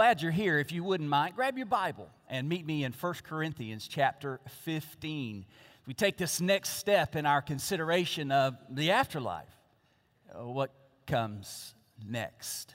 [0.00, 0.58] glad you're here.
[0.58, 5.44] If you wouldn't mind, grab your Bible and meet me in 1 Corinthians chapter 15.
[5.86, 9.54] We take this next step in our consideration of the afterlife.
[10.34, 10.70] Uh, what
[11.06, 11.74] comes
[12.08, 12.74] next?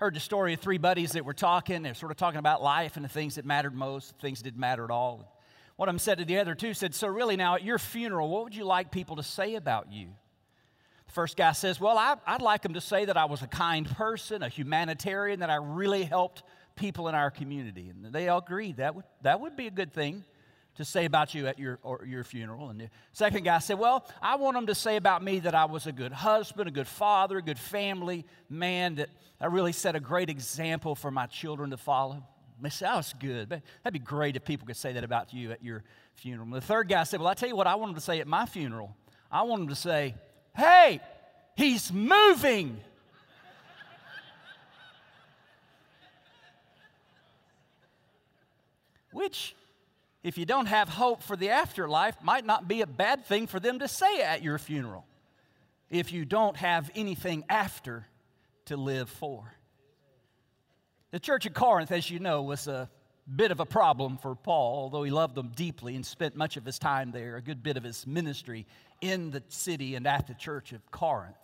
[0.00, 1.82] Heard the story of three buddies that were talking.
[1.82, 4.58] They're sort of talking about life and the things that mattered most, things that didn't
[4.58, 5.40] matter at all.
[5.76, 8.28] One of them said to the other two, said, So really now at your funeral,
[8.28, 10.08] what would you like people to say about you?
[11.10, 13.88] First guy says, Well, I, would like him to say that I was a kind
[13.88, 16.42] person, a humanitarian, that I really helped
[16.76, 17.90] people in our community.
[17.90, 20.24] And they all agreed that would, that would be a good thing
[20.76, 22.70] to say about you at your, your funeral.
[22.70, 25.64] And the second guy said, Well, I want them to say about me that I
[25.64, 29.96] was a good husband, a good father, a good family man, that I really set
[29.96, 32.22] a great example for my children to follow.
[32.62, 33.48] They said, was good.
[33.48, 35.82] That'd be great if people could say that about you at your
[36.14, 36.44] funeral.
[36.44, 38.20] And the third guy said, Well, I tell you what I want them to say
[38.20, 38.94] at my funeral.
[39.30, 40.14] I want them to say,
[40.56, 41.00] Hey,
[41.56, 42.80] he's moving.
[49.12, 49.54] Which,
[50.22, 53.58] if you don't have hope for the afterlife, might not be a bad thing for
[53.58, 55.04] them to say at your funeral
[55.90, 58.06] if you don't have anything after
[58.66, 59.52] to live for.
[61.10, 62.88] The church at Corinth, as you know, was a
[63.34, 66.64] bit of a problem for Paul, although he loved them deeply and spent much of
[66.64, 68.66] his time there, a good bit of his ministry
[69.00, 71.36] in the city and at the church of Corinth.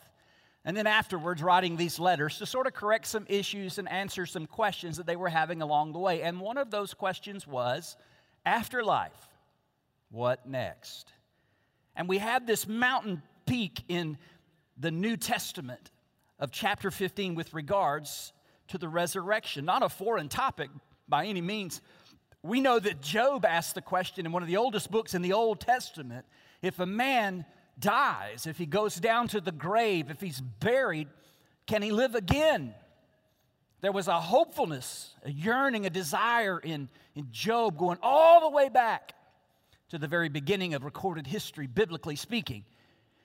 [0.65, 4.47] And then afterwards, writing these letters to sort of correct some issues and answer some
[4.47, 6.23] questions that they were having along the way.
[6.23, 7.97] And one of those questions was
[8.45, 9.29] afterlife,
[10.11, 11.13] what next?
[11.95, 14.19] And we have this mountain peak in
[14.77, 15.93] the New Testament
[16.41, 18.33] of chapter 15 with regards
[18.69, 19.65] to the resurrection.
[19.65, 20.69] Not a foreign topic
[21.09, 21.81] by any means.
[22.43, 25.33] We know that Job asked the question in one of the oldest books in the
[25.33, 26.27] Old Testament
[26.63, 27.45] if a man
[27.79, 31.09] dies, if he goes down to the grave, if he's buried,
[31.67, 32.75] can he live again?
[33.81, 38.69] There was a hopefulness, a yearning, a desire in, in Job going all the way
[38.69, 39.13] back
[39.91, 42.65] to the very beginning of recorded history, biblically speaking.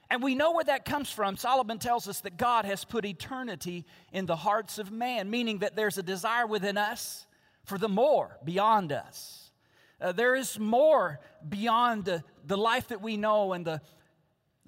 [0.09, 1.37] And we know where that comes from.
[1.37, 5.75] Solomon tells us that God has put eternity in the hearts of man, meaning that
[5.75, 7.25] there's a desire within us
[7.63, 9.51] for the more beyond us.
[10.01, 13.81] Uh, there is more beyond the, the life that we know and the,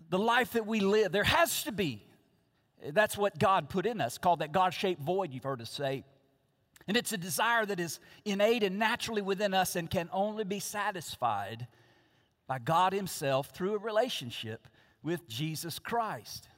[0.09, 1.11] the life that we live.
[1.11, 2.06] There has to be.
[2.91, 6.03] That's what God put in us, called that God shaped void, you've heard us say.
[6.88, 10.59] And it's a desire that is innate and naturally within us and can only be
[10.59, 11.67] satisfied
[12.45, 14.67] by God Himself through a relationship
[15.01, 16.50] with Jesus Christ.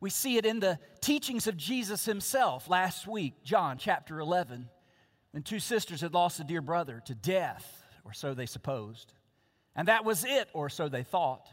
[0.00, 4.68] We see it in the teachings of Jesus Himself last week, John chapter 11,
[5.30, 9.12] when two sisters had lost a dear brother to death, or so they supposed.
[9.76, 11.46] And that was it, or so they thought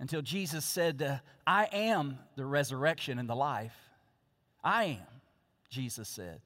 [0.00, 3.76] until Jesus said, uh, I am the resurrection and the life.
[4.64, 5.20] I am,
[5.70, 6.40] Jesus said.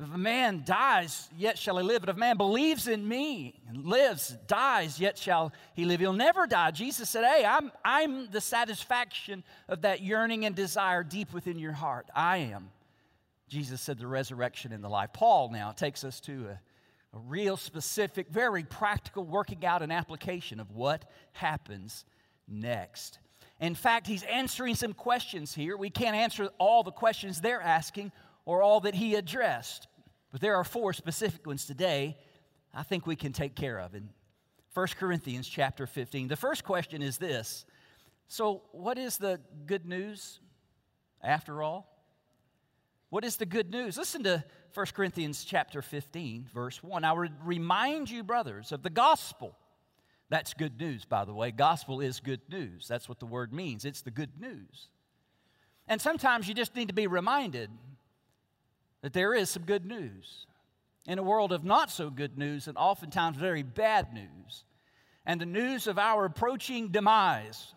[0.00, 2.02] If a man dies, yet shall he live.
[2.02, 5.98] But if a man believes in me and lives, dies, yet shall he live.
[5.98, 6.70] He'll never die.
[6.70, 11.72] Jesus said, Hey, I'm, I'm the satisfaction of that yearning and desire deep within your
[11.72, 12.08] heart.
[12.14, 12.70] I am.
[13.48, 15.12] Jesus said, the resurrection and the life.
[15.12, 16.60] Paul now takes us to a,
[17.14, 22.04] a real specific, very practical working out and application of what happens
[22.46, 23.18] next.
[23.60, 25.76] In fact, he's answering some questions here.
[25.76, 28.12] We can't answer all the questions they're asking
[28.44, 29.88] or all that he addressed,
[30.30, 32.16] but there are four specific ones today
[32.74, 34.08] I think we can take care of in
[34.74, 36.28] 1 Corinthians chapter 15.
[36.28, 37.64] The first question is this
[38.28, 40.40] So, what is the good news
[41.22, 41.92] after all?
[43.10, 43.96] What is the good news?
[43.96, 44.44] Listen to
[44.74, 47.04] 1 Corinthians chapter 15, verse 1.
[47.04, 49.56] I would remind you, brothers, of the gospel
[50.30, 51.50] that's good news, by the way.
[51.50, 52.86] Gospel is good news.
[52.86, 53.84] That's what the word means.
[53.84, 54.88] It's the good news.
[55.86, 57.70] And sometimes you just need to be reminded
[59.00, 60.46] that there is some good news
[61.06, 64.64] in a world of not so good news and oftentimes very bad news.
[65.24, 67.72] And the news of our approaching demise,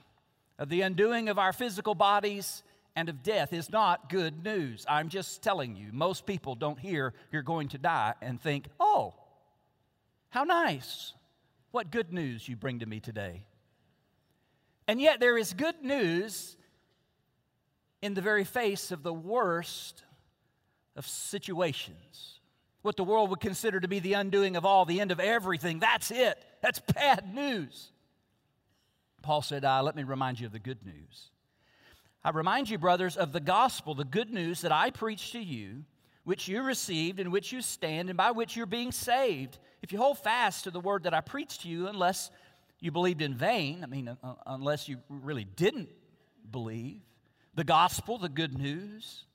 [0.60, 2.64] of the undoing of our physical bodies,
[2.96, 4.86] and of death is not good news.
[4.88, 9.14] I'm just telling you, most people don't hear you're going to die and think, oh,
[10.30, 11.14] how nice.
[11.72, 13.46] What good news you bring to me today.
[14.88, 16.58] And yet, there is good news
[18.02, 20.04] in the very face of the worst
[20.96, 22.40] of situations.
[22.82, 25.80] What the world would consider to be the undoing of all, the end of everything.
[25.80, 26.44] That's it.
[26.62, 27.92] That's bad news.
[29.22, 31.32] Paul said, ah, Let me remind you of the good news.
[32.24, 35.84] I remind you, brothers, of the gospel, the good news that I preached to you,
[36.24, 39.98] which you received, in which you stand, and by which you're being saved if you
[39.98, 42.30] hold fast to the word that I preached to you, unless
[42.80, 45.90] you believed in vain, I mean, uh, uh, unless you really didn't
[46.52, 47.02] believe,
[47.56, 49.26] the gospel, the good news.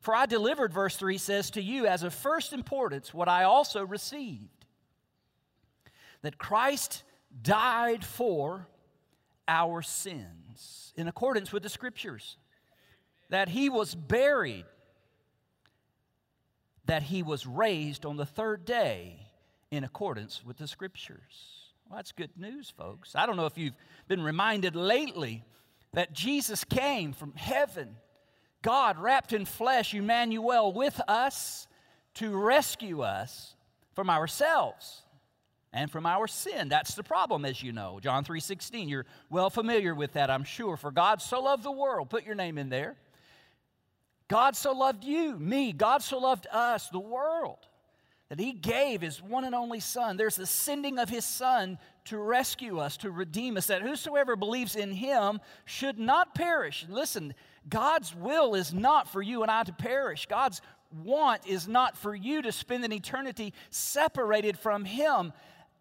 [0.00, 3.84] For I delivered, verse 3 says, to you as of first importance what I also
[3.84, 4.66] received
[6.22, 7.04] that Christ
[7.42, 8.66] died for
[9.48, 12.36] our sins in accordance with the scriptures,
[13.30, 14.66] that he was buried,
[16.84, 19.18] that he was raised on the third day
[19.70, 21.72] in accordance with the scriptures.
[21.88, 23.14] Well, that's good news, folks.
[23.14, 25.44] I don't know if you've been reminded lately
[25.94, 27.96] that Jesus came from heaven,
[28.62, 31.66] God wrapped in flesh, Emmanuel, with us
[32.14, 33.54] to rescue us
[33.94, 35.02] from ourselves
[35.72, 36.68] and from our sin.
[36.68, 38.00] That's the problem, as you know.
[38.00, 38.88] John 3:16.
[38.88, 40.76] You're well familiar with that, I'm sure.
[40.76, 42.96] For God so loved the world, put your name in there.
[44.28, 45.72] God so loved you, me.
[45.72, 47.66] God so loved us, the world,
[48.28, 50.16] that He gave His one and only Son.
[50.16, 54.76] There's the sending of His Son to rescue us, to redeem us, that whosoever believes
[54.76, 56.86] in Him should not perish.
[56.88, 57.34] Listen,
[57.68, 60.26] God's will is not for you and I to perish.
[60.26, 60.60] God's
[61.04, 65.32] want is not for you to spend an eternity separated from Him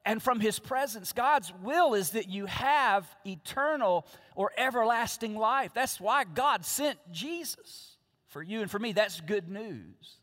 [0.08, 1.12] and from His presence.
[1.12, 5.72] God's will is that you have eternal or everlasting life.
[5.76, 7.98] That's why God sent Jesus
[8.30, 8.94] for you and for me.
[8.94, 10.16] That's good news.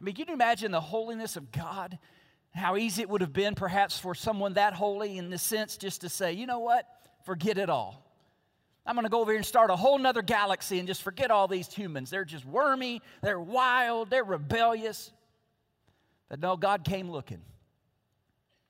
[0.00, 1.98] I mean, can you imagine the holiness of God?
[2.54, 6.00] How easy it would have been, perhaps, for someone that holy in the sense just
[6.00, 6.86] to say, you know what?
[7.26, 8.06] Forget it all.
[8.86, 11.30] I'm going to go over here and start a whole nother galaxy and just forget
[11.30, 12.08] all these humans.
[12.08, 15.12] They're just wormy, they're wild, they're rebellious.
[16.30, 17.42] But no, God came looking.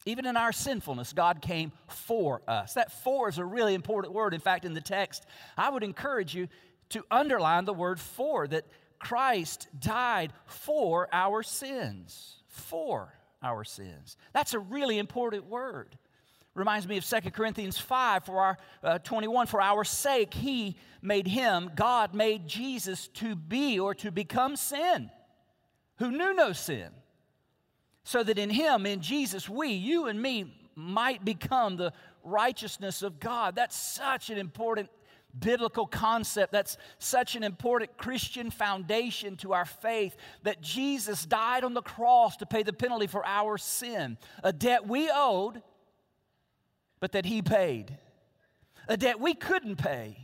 [0.06, 2.74] Even in our sinfulness, God came for us.
[2.74, 4.32] That for is a really important word.
[4.32, 5.26] In fact, in the text,
[5.56, 6.48] I would encourage you
[6.90, 8.64] to underline the word for, that
[8.98, 12.42] Christ died for our sins.
[12.46, 14.16] For our sins.
[14.32, 15.96] That's a really important word.
[16.54, 21.28] Reminds me of 2 Corinthians 5 for our uh, 21 for our sake he made
[21.28, 25.10] him God made Jesus to be or to become sin
[25.98, 26.90] who knew no sin
[28.04, 31.92] so that in him, in Jesus, we, you and me, might become the
[32.24, 33.54] righteousness of God.
[33.54, 34.88] That's such an important
[35.38, 36.52] biblical concept.
[36.52, 42.36] That's such an important Christian foundation to our faith that Jesus died on the cross
[42.38, 45.62] to pay the penalty for our sin, a debt we owed,
[46.98, 47.96] but that he paid,
[48.88, 50.16] a debt we couldn't pay,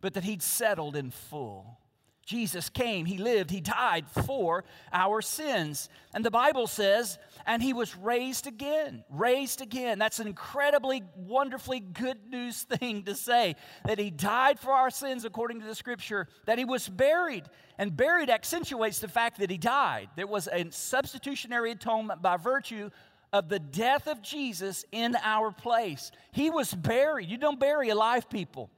[0.00, 1.78] but that he'd settled in full.
[2.24, 5.88] Jesus came, He lived, He died for our sins.
[6.14, 9.04] And the Bible says, and He was raised again.
[9.10, 9.98] Raised again.
[9.98, 15.24] That's an incredibly, wonderfully good news thing to say that He died for our sins
[15.24, 17.44] according to the scripture, that He was buried.
[17.78, 20.08] And buried accentuates the fact that He died.
[20.14, 22.90] There was a substitutionary atonement by virtue
[23.32, 26.12] of the death of Jesus in our place.
[26.32, 27.30] He was buried.
[27.30, 28.70] You don't bury alive people,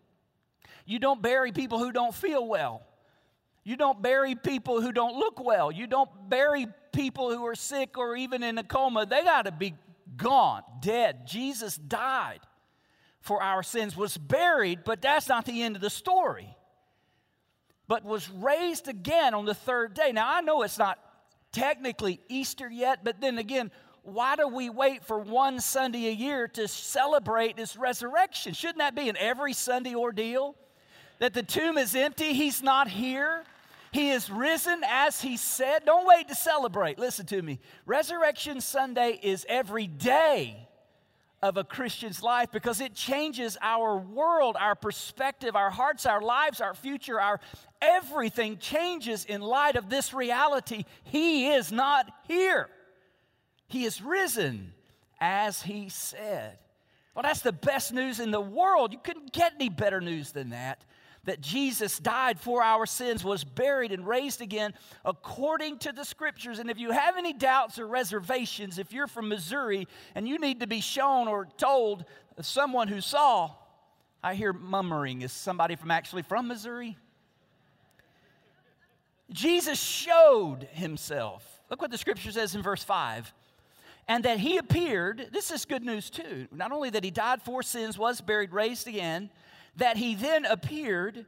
[0.86, 2.86] you don't bury people who don't feel well.
[3.64, 5.72] You don't bury people who don't look well.
[5.72, 9.06] You don't bury people who are sick or even in a coma.
[9.06, 9.74] They got to be
[10.16, 11.26] gone, dead.
[11.26, 12.40] Jesus died
[13.20, 16.54] for our sins, was buried, but that's not the end of the story.
[17.88, 20.12] But was raised again on the third day.
[20.12, 20.98] Now, I know it's not
[21.52, 23.70] technically Easter yet, but then again,
[24.02, 28.52] why do we wait for one Sunday a year to celebrate this resurrection?
[28.52, 30.54] Shouldn't that be an every Sunday ordeal?
[31.20, 33.44] That the tomb is empty, he's not here.
[33.94, 35.84] He is risen as he said.
[35.86, 36.98] Don't wait to celebrate.
[36.98, 37.60] Listen to me.
[37.86, 40.66] Resurrection Sunday is every day
[41.40, 46.60] of a Christian's life because it changes our world, our perspective, our hearts, our lives,
[46.60, 47.38] our future, our
[47.80, 50.86] everything changes in light of this reality.
[51.04, 52.68] He is not here.
[53.68, 54.72] He is risen
[55.20, 56.58] as he said.
[57.14, 58.92] Well, that's the best news in the world.
[58.92, 60.82] You couldn't get any better news than that
[61.24, 66.58] that Jesus died for our sins, was buried, and raised again according to the scriptures.
[66.58, 70.60] And if you have any doubts or reservations, if you're from Missouri and you need
[70.60, 72.04] to be shown or told
[72.40, 73.50] someone who saw,
[74.22, 75.22] I hear murmuring.
[75.22, 76.96] Is somebody from actually from Missouri?
[79.30, 81.62] Jesus showed himself.
[81.70, 83.32] Look what the scripture says in verse 5
[84.08, 85.28] and that he appeared.
[85.32, 86.46] This is good news too.
[86.52, 89.30] Not only that he died for sins, was buried, raised again,
[89.76, 91.26] that he then appeared,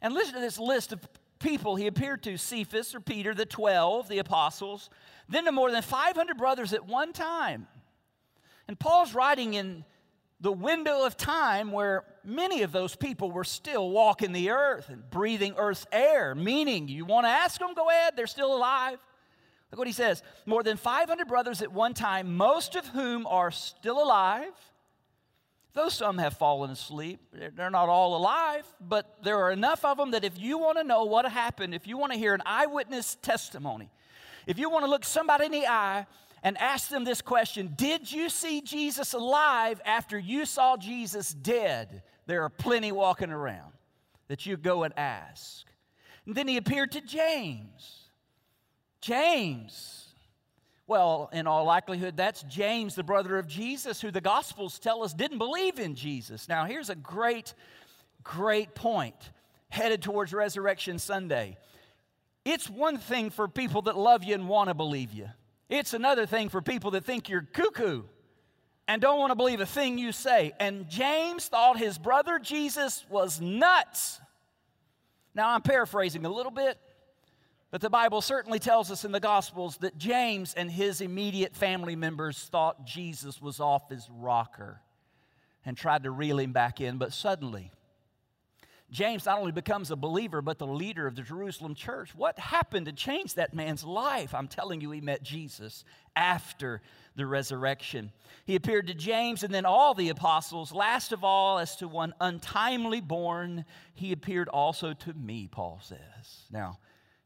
[0.00, 1.00] and listen to this list of
[1.38, 4.88] people he appeared to Cephas or Peter, the 12, the apostles,
[5.28, 7.66] then to more than 500 brothers at one time.
[8.68, 9.84] And Paul's writing in
[10.40, 15.08] the window of time where many of those people were still walking the earth and
[15.10, 18.98] breathing earth's air, meaning you want to ask them, go ahead, they're still alive.
[19.70, 23.50] Look what he says more than 500 brothers at one time, most of whom are
[23.50, 24.52] still alive
[25.74, 30.10] Though some have fallen asleep, they're not all alive, but there are enough of them
[30.10, 33.16] that if you want to know what happened, if you want to hear an eyewitness
[33.22, 33.88] testimony,
[34.46, 36.06] if you want to look somebody in the eye
[36.42, 42.02] and ask them this question Did you see Jesus alive after you saw Jesus dead?
[42.26, 43.72] There are plenty walking around
[44.28, 45.66] that you go and ask.
[46.26, 48.08] And then he appeared to James.
[49.00, 50.01] James.
[50.92, 55.14] Well, in all likelihood, that's James, the brother of Jesus, who the Gospels tell us
[55.14, 56.50] didn't believe in Jesus.
[56.50, 57.54] Now, here's a great,
[58.22, 59.14] great point
[59.70, 61.56] headed towards Resurrection Sunday.
[62.44, 65.30] It's one thing for people that love you and want to believe you,
[65.70, 68.02] it's another thing for people that think you're cuckoo
[68.86, 70.52] and don't want to believe a thing you say.
[70.60, 74.20] And James thought his brother Jesus was nuts.
[75.34, 76.76] Now, I'm paraphrasing a little bit,
[77.72, 81.96] but the Bible certainly tells us in the Gospels that James and his immediate family
[81.96, 84.82] members thought Jesus was off his rocker
[85.64, 86.98] and tried to reel him back in.
[86.98, 87.70] But suddenly,
[88.90, 92.14] James not only becomes a believer, but the leader of the Jerusalem church.
[92.14, 94.34] What happened to change that man's life?
[94.34, 96.82] I'm telling you, he met Jesus after
[97.16, 98.12] the resurrection.
[98.44, 100.72] He appeared to James and then all the apostles.
[100.72, 103.64] Last of all, as to one untimely born,
[103.94, 106.44] he appeared also to me, Paul says.
[106.50, 106.78] Now,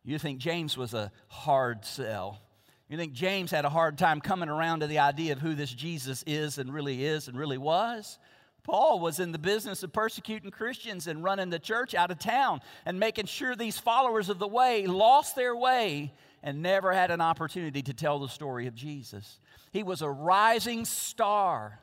[0.06, 2.40] you think James was a hard sell.
[2.88, 5.72] You think James had a hard time coming around to the idea of who this
[5.72, 8.18] Jesus is and really is and really was?
[8.62, 12.60] Paul was in the business of persecuting Christians and running the church out of town
[12.84, 17.20] and making sure these followers of the way lost their way and never had an
[17.20, 19.40] opportunity to tell the story of Jesus.
[19.72, 21.80] He was a rising star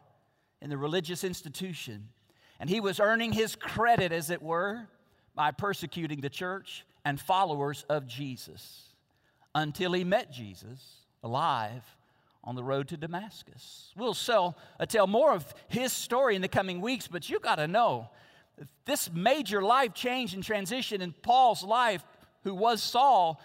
[0.61, 2.07] in the religious institution,
[2.57, 4.87] and he was earning his credit, as it were,
[5.35, 8.83] by persecuting the church and followers of Jesus
[9.55, 10.79] until he met Jesus
[11.23, 11.83] alive
[12.43, 13.91] on the road to Damascus.
[13.95, 17.55] We'll sell, uh, tell more of his story in the coming weeks, but you got
[17.55, 18.09] to know
[18.85, 22.03] this major life change and transition in Paul's life,
[22.43, 23.41] who was Saul,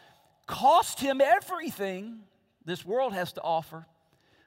[0.46, 2.20] cost him everything
[2.64, 3.86] this world has to offer.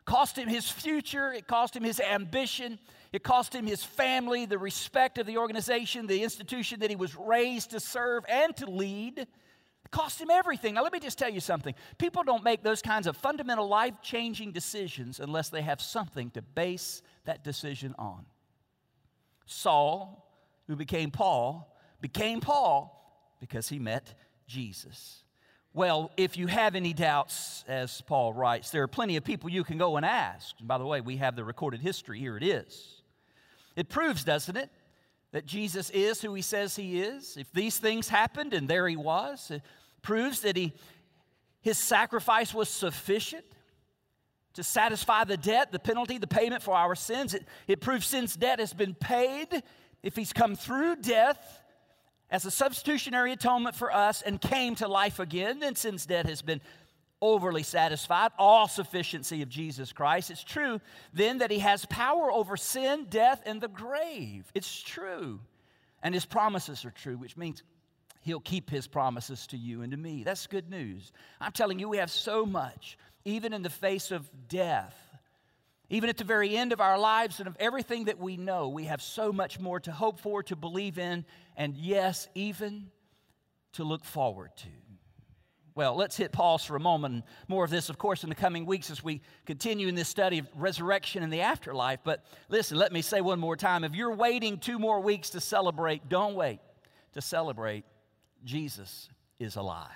[0.04, 2.80] Cost him his future, it cost him his ambition,
[3.14, 7.16] it cost him his family, the respect of the organization, the institution that he was
[7.16, 9.28] raised to serve and to lead
[9.86, 10.76] It cost him everything.
[10.76, 11.76] Now, let me just tell you something.
[11.98, 16.42] People don't make those kinds of fundamental life changing decisions unless they have something to
[16.42, 18.26] base that decision on.
[19.46, 20.26] Saul,
[20.68, 22.98] who became Paul, became Paul
[23.42, 24.14] because he met
[24.48, 25.24] Jesus.
[25.74, 29.64] Well, if you have any doubts, as Paul writes, there are plenty of people you
[29.64, 30.56] can go and ask.
[30.60, 32.20] And by the way, we have the recorded history.
[32.20, 33.01] Here it is.
[33.76, 34.70] It proves, doesn't it,
[35.32, 37.38] that Jesus is who he says he is?
[37.38, 39.62] If these things happened and there he was, it
[40.02, 40.74] proves that he,
[41.62, 43.46] his sacrifice was sufficient
[44.54, 47.34] to satisfy the debt, the penalty, the payment for our sins.
[47.34, 49.64] It, it proves sin's debt has been paid.
[50.04, 51.62] If he's come through death
[52.30, 56.42] as a substitutionary atonement for us and came to life again, then sin's debt has
[56.42, 56.60] been
[57.22, 58.32] overly satisfied.
[58.38, 60.32] All sufficiency of Jesus Christ.
[60.32, 60.82] It's true
[61.14, 64.52] then that he has power over sin, death, and the grave.
[64.54, 65.40] It's true.
[66.04, 67.64] And his promises are true, which means
[68.22, 70.24] He'll keep his promises to you and to me.
[70.24, 71.12] That's good news.
[71.40, 74.96] I'm telling you, we have so much, even in the face of death,
[75.90, 78.86] even at the very end of our lives and of everything that we know, we
[78.86, 81.26] have so much more to hope for, to believe in,
[81.58, 82.92] and yes, even
[83.74, 84.68] to look forward to.
[85.74, 87.24] Well, let's hit pause for a moment.
[87.48, 90.40] More of this, of course, in the coming weeks as we continue in this study
[90.40, 92.00] of resurrection and the afterlife.
[92.04, 95.40] But listen, let me say one more time if you're waiting two more weeks to
[95.40, 96.60] celebrate, don't wait
[97.14, 97.86] to celebrate
[98.44, 99.10] Jesus
[99.40, 99.88] is alive.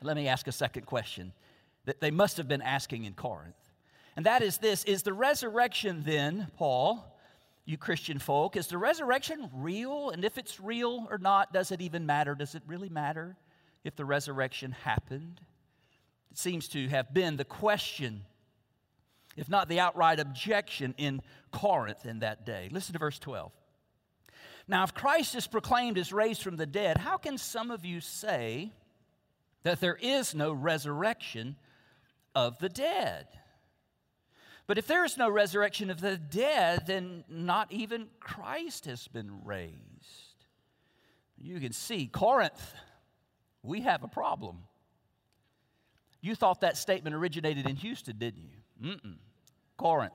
[0.00, 1.32] Let me ask a second question
[1.84, 3.54] that they must have been asking in Corinth.
[4.16, 7.18] And that is this Is the resurrection then, Paul,
[7.66, 10.08] you Christian folk, is the resurrection real?
[10.08, 12.34] And if it's real or not, does it even matter?
[12.34, 13.36] Does it really matter
[13.84, 15.40] if the resurrection happened?
[16.30, 18.22] It seems to have been the question,
[19.36, 21.20] if not the outright objection, in
[21.50, 22.68] Corinth in that day.
[22.70, 23.52] Listen to verse 12.
[24.68, 28.00] Now, if Christ is proclaimed as raised from the dead, how can some of you
[28.00, 28.72] say
[29.62, 31.56] that there is no resurrection
[32.34, 33.26] of the dead?
[34.66, 39.44] But if there is no resurrection of the dead, then not even Christ has been
[39.44, 39.76] raised.
[41.36, 42.74] You can see, Corinth,
[43.62, 44.58] we have a problem.
[46.20, 48.90] You thought that statement originated in Houston, didn't you?
[48.90, 49.16] Mm-mm.
[49.76, 50.14] Corinth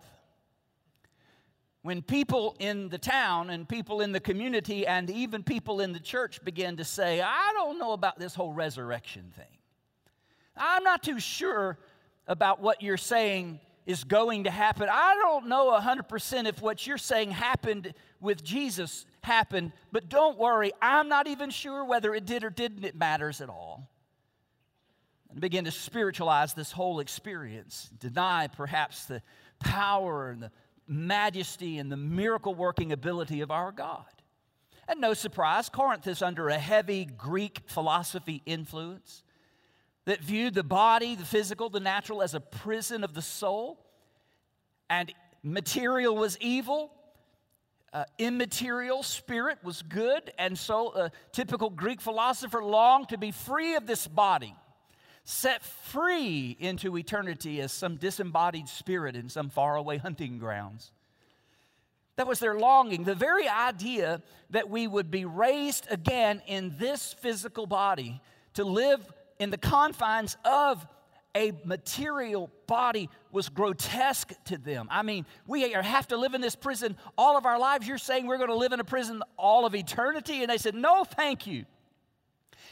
[1.87, 5.99] when people in the town and people in the community and even people in the
[6.01, 9.57] church began to say, I don't know about this whole resurrection thing.
[10.57, 11.77] I'm not too sure
[12.27, 14.89] about what you're saying is going to happen.
[14.91, 20.71] I don't know 100% if what you're saying happened with Jesus happened, but don't worry,
[20.81, 23.87] I'm not even sure whether it did or didn't, it matters at all.
[25.29, 29.21] And begin to spiritualize this whole experience, deny perhaps the
[29.59, 30.51] power and the
[30.87, 34.05] majesty and the miracle working ability of our God.
[34.87, 39.23] And no surprise, Corinth is under a heavy Greek philosophy influence
[40.05, 43.85] that viewed the body, the physical, the natural, as a prison of the soul.
[44.89, 46.93] And material was evil,
[47.97, 50.31] uh, immaterial spirit was good.
[50.37, 54.53] And so a typical Greek philosopher longed to be free of this body,
[55.23, 60.91] set free into eternity as some disembodied spirit in some faraway hunting grounds.
[62.17, 63.03] That was their longing.
[63.03, 68.21] The very idea that we would be raised again in this physical body
[68.53, 70.85] to live in the confines of
[71.35, 74.87] a material body was grotesque to them.
[74.89, 77.87] I mean, we have to live in this prison all of our lives.
[77.87, 80.41] You're saying we're going to live in a prison all of eternity?
[80.41, 81.65] And they said, No, thank you.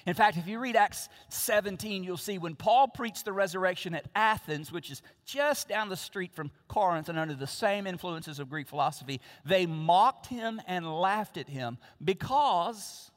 [0.05, 4.05] In fact, if you read Acts 17, you'll see when Paul preached the resurrection at
[4.15, 8.49] Athens, which is just down the street from Corinth and under the same influences of
[8.49, 13.09] Greek philosophy, they mocked him and laughed at him because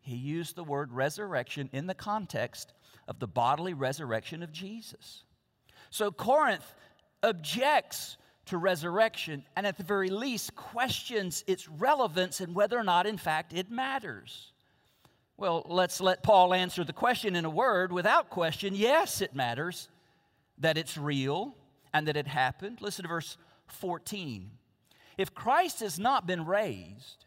[0.00, 2.74] he used the word resurrection in the context
[3.10, 5.24] of the bodily resurrection of Jesus.
[5.90, 6.64] So Corinth
[7.24, 13.06] objects to resurrection and, at the very least, questions its relevance and whether or not,
[13.06, 14.52] in fact, it matters.
[15.36, 17.92] Well, let's let Paul answer the question in a word.
[17.92, 19.88] Without question, yes, it matters
[20.58, 21.54] that it's real
[21.92, 22.80] and that it happened.
[22.80, 23.36] Listen to verse
[23.66, 24.50] 14.
[25.18, 27.24] If Christ has not been raised,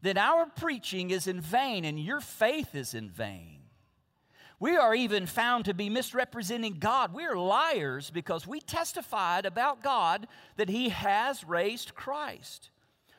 [0.00, 3.61] then our preaching is in vain and your faith is in vain.
[4.62, 7.12] We are even found to be misrepresenting God.
[7.12, 12.70] We are liars because we testified about God that He has raised Christ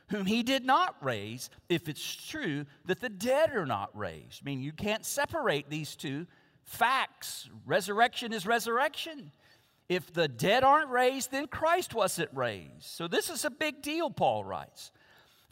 [0.09, 4.41] whom he did not raise, if it's true that the dead are not raised.
[4.43, 6.27] I mean, you can't separate these two
[6.65, 7.49] facts.
[7.65, 9.31] Resurrection is resurrection.
[9.89, 12.83] If the dead aren't raised, then Christ wasn't raised.
[12.83, 14.91] So this is a big deal, Paul writes.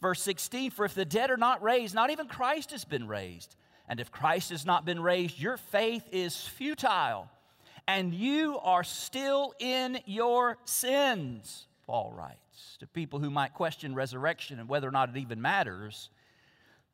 [0.00, 3.56] Verse 16 For if the dead are not raised, not even Christ has been raised.
[3.88, 7.28] And if Christ has not been raised, your faith is futile,
[7.86, 14.58] and you are still in your sins, Paul writes to people who might question resurrection
[14.60, 16.10] and whether or not it even matters.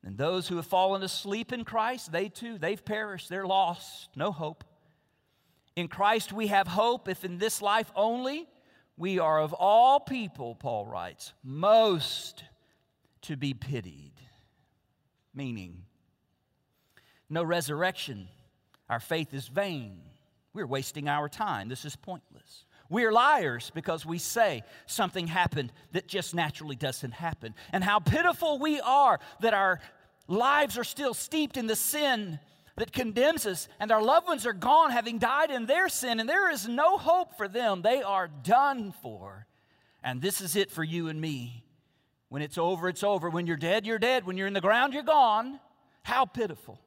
[0.05, 4.33] And those who have fallen asleep in Christ, they too, they've perished, they're lost, no
[4.33, 4.65] hope.
[5.77, 8.49] In Christ we have hope if in this life only
[8.97, 12.45] we are of all people, Paul writes, most
[13.23, 14.13] to be pitied.
[15.35, 15.85] Meaning,
[17.31, 18.29] no resurrection,
[18.89, 20.01] our faith is vain.
[20.55, 21.69] We're wasting our time.
[21.69, 22.65] This is pointless.
[22.91, 27.55] We're liars because we say something happened that just naturally doesn't happen.
[27.71, 29.81] And how pitiful we are that our
[30.27, 32.39] lives are still steeped in the sin
[32.77, 36.29] that condemns us, and our loved ones are gone having died in their sin, and
[36.29, 37.83] there is no hope for them.
[37.83, 39.47] They are done for.
[40.03, 41.65] And this is it for you and me.
[42.29, 43.31] When it's over, it's over.
[43.31, 44.27] When you're dead, you're dead.
[44.27, 45.59] When you're in the ground, you're gone.
[46.03, 46.79] How pitiful.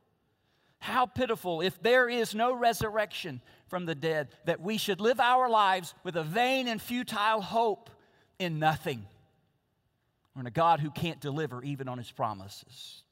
[0.81, 5.47] How pitiful if there is no resurrection from the dead, that we should live our
[5.47, 7.91] lives with a vain and futile hope
[8.39, 9.05] in nothing,
[10.35, 13.03] or in a God who can't deliver even on his promises.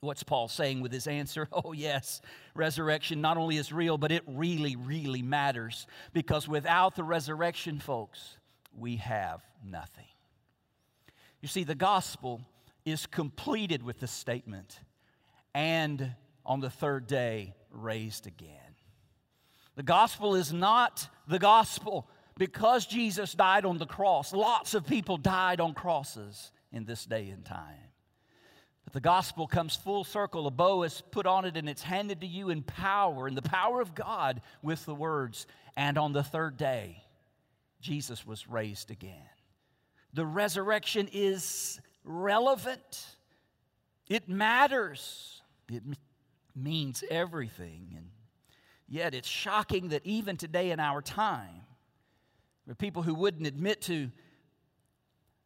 [0.00, 1.48] What's Paul saying with his answer?
[1.52, 2.20] Oh, yes,
[2.52, 5.86] resurrection not only is real, but it really, really matters.
[6.12, 8.38] Because without the resurrection, folks,
[8.76, 10.08] we have nothing.
[11.40, 12.40] You see, the gospel
[12.84, 14.80] is completed with the statement,
[15.54, 16.12] and
[16.44, 18.50] on the third day raised again.
[19.76, 24.32] The gospel is not the gospel because Jesus died on the cross.
[24.32, 27.78] Lots of people died on crosses in this day and time.
[28.84, 30.46] But the gospel comes full circle.
[30.46, 33.42] A bow is put on it and it's handed to you in power, in the
[33.42, 37.02] power of God, with the words, and on the third day,
[37.80, 39.28] Jesus was raised again.
[40.12, 43.06] The resurrection is relevant,
[44.08, 45.40] it matters.
[45.72, 45.82] It
[46.54, 47.92] means everything.
[47.96, 48.06] And
[48.88, 51.62] yet it's shocking that even today in our time,
[52.66, 54.10] there are people who wouldn't admit to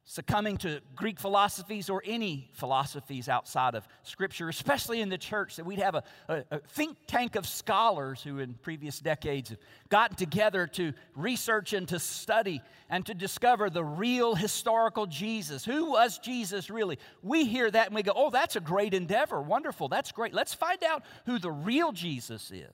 [0.09, 5.67] succumbing to Greek philosophies or any philosophies outside of Scripture, especially in the church, that
[5.67, 9.59] we'd have a, a, a, think tank of scholars who, in previous decades, have
[9.91, 15.63] gotten together to research and to study and to discover the real historical Jesus.
[15.63, 16.99] Who was Jesus really?
[17.23, 19.43] We hear that and we go, oh, that's a great endeavor.
[19.43, 19.89] Wonderful.
[19.89, 20.33] That's great.
[20.33, 22.73] Let's find out who the real Jesus is.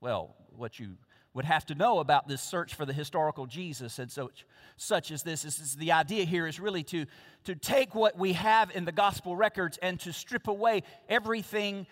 [0.00, 0.96] Well, what you
[1.36, 4.46] would have to know about this search for the historical Jesus and such,
[4.78, 5.42] such as this.
[5.42, 7.04] this is the idea here is really to,
[7.44, 11.86] to take what we have in the gospel records and to strip away everything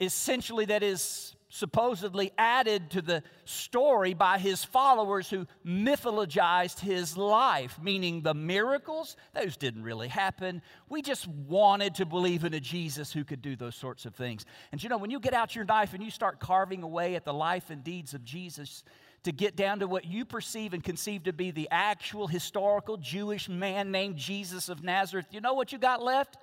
[0.00, 7.78] essentially that is supposedly added to the story by his followers who mythologized his life,
[7.82, 10.60] meaning the miracles, those didn't really happen.
[10.88, 14.44] We just wanted to believe in a Jesus who could do those sorts of things.
[14.72, 17.24] And you know, when you get out your knife and you start carving away at
[17.24, 18.84] the life and deeds of Jesus,
[19.24, 23.48] to get down to what you perceive and conceive to be the actual historical Jewish
[23.48, 26.36] man named Jesus of Nazareth, you know what you got left?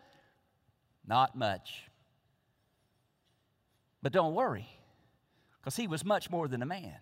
[1.08, 1.84] Not much.
[4.02, 4.68] But don't worry
[5.66, 6.94] because he was much more than a man.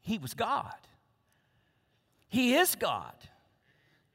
[0.00, 0.74] He was God.
[2.28, 3.12] He is God.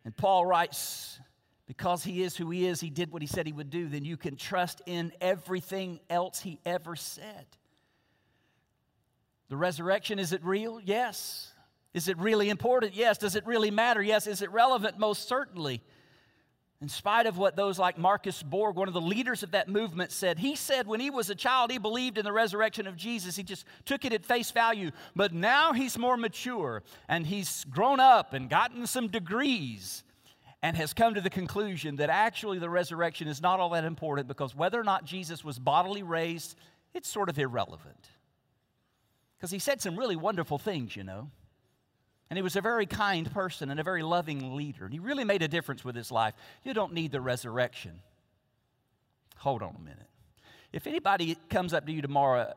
[0.04, 1.20] And Paul writes,
[1.68, 4.06] because he is who he is, he did what he said he would do, then
[4.06, 7.46] you can trust in everything else he ever said.
[9.50, 10.82] The resurrection, is it real?
[10.84, 11.54] Yes.
[11.94, 12.96] Is it really important?
[12.96, 13.20] Yes.
[13.20, 14.02] Does it really matter?
[14.02, 14.26] Yes.
[14.26, 14.98] Is it relevant?
[14.98, 15.84] Most certainly.
[16.82, 20.12] In spite of what those like Marcus Borg, one of the leaders of that movement,
[20.12, 23.36] said, he said when he was a child, he believed in the resurrection of Jesus.
[23.36, 24.92] He just took it at face value.
[25.16, 30.04] But now he's more mature and he's grown up and gotten some degrees
[30.62, 34.28] and has come to the conclusion that actually the resurrection is not all that important
[34.28, 36.56] because whether or not Jesus was bodily raised,
[36.94, 38.10] it's sort of irrelevant.
[39.38, 41.30] Because he said some really wonderful things, you know.
[42.30, 44.86] And he was a very kind person and a very loving leader.
[44.86, 46.34] And he really made a difference with his life.
[46.64, 48.02] You don't need the resurrection.
[49.38, 50.10] Hold on a minute.
[50.74, 52.54] If anybody comes up to you tomorrow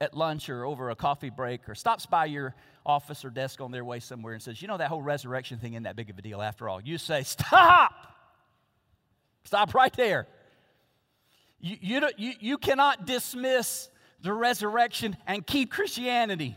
[0.00, 2.54] at lunch or over a coffee break or stops by your
[2.86, 5.74] office or desk on their way somewhere and says, You know, that whole resurrection thing
[5.74, 7.92] isn't that big of a deal after all, you say, Stop!
[9.44, 10.26] Stop right there.
[11.58, 13.90] You, you, you, you cannot dismiss
[14.22, 16.56] the resurrection and keep Christianity.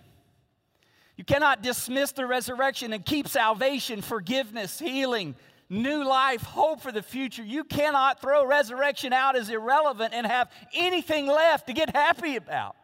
[1.24, 5.36] You cannot dismiss the resurrection and keep salvation, forgiveness, healing,
[5.70, 7.46] new life, hope for the future.
[7.46, 12.76] You cannot throw resurrection out as irrelevant and have anything left to get happy about.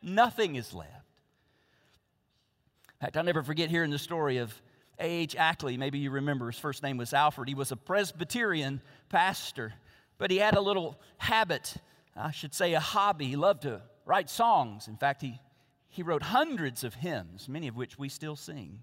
[0.00, 1.04] Nothing is left.
[2.94, 4.54] In fact, I'll never forget hearing the story of
[4.98, 5.36] A.H.
[5.36, 5.76] Ackley.
[5.76, 7.46] Maybe you remember his first name was Alfred.
[7.46, 9.74] He was a Presbyterian pastor,
[10.16, 11.74] but he had a little habit,
[12.16, 13.26] I should say a hobby.
[13.26, 14.88] He loved to write songs.
[14.88, 15.38] In fact, he
[15.92, 18.78] he wrote hundreds of hymns, many of which we still sing.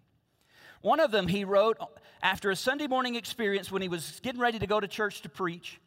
[0.81, 1.77] One of them he wrote
[2.21, 5.29] after a Sunday morning experience when he was getting ready to go to church to
[5.29, 5.81] preach.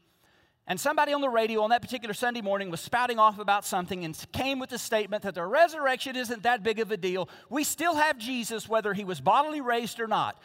[0.66, 4.04] And somebody on the radio on that particular Sunday morning was spouting off about something
[4.04, 7.28] and came with the statement that the resurrection isn't that big of a deal.
[7.48, 10.36] We still have Jesus, whether he was bodily raised or not.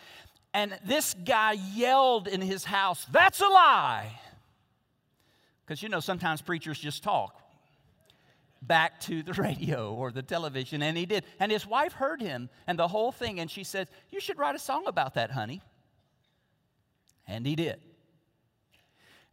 [0.54, 4.12] And this guy yelled in his house, That's a lie!
[5.66, 7.47] Because you know, sometimes preachers just talk
[8.68, 11.24] back to the radio or the television, and he did.
[11.40, 14.56] And his wife heard him and the whole thing, and she said, You should write
[14.56, 15.62] a song about that, honey.
[17.28, 17.82] And he did.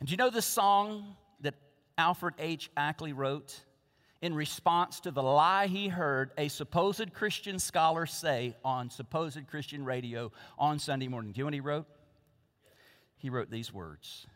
[0.00, 1.54] And you know the song that
[1.96, 2.70] Alfred H.
[2.76, 3.60] Ackley wrote
[4.20, 9.84] in response to the lie he heard a supposed Christian scholar say on supposed Christian
[9.84, 11.32] radio on Sunday morning?
[11.32, 11.86] Do you know what he wrote?
[13.16, 14.26] He wrote these words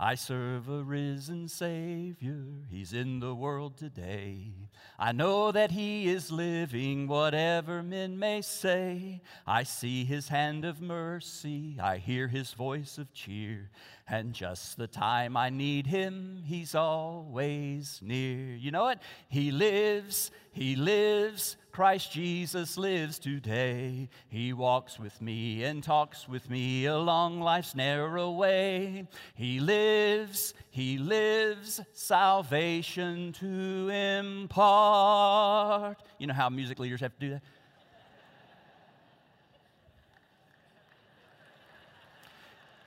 [0.00, 4.52] I serve a risen Savior, He's in the world today.
[4.96, 9.22] I know that He is living, whatever men may say.
[9.44, 13.70] I see His hand of mercy, I hear His voice of cheer,
[14.10, 18.56] and just the time I need Him, He's always near.
[18.56, 19.02] You know what?
[19.28, 24.08] He lives, He lives, Christ Jesus lives today.
[24.28, 29.06] He walks with me and talks with me along life's narrow way.
[29.34, 36.02] He lives, He lives, salvation to impart.
[36.18, 37.42] You know how music leaders have to do that?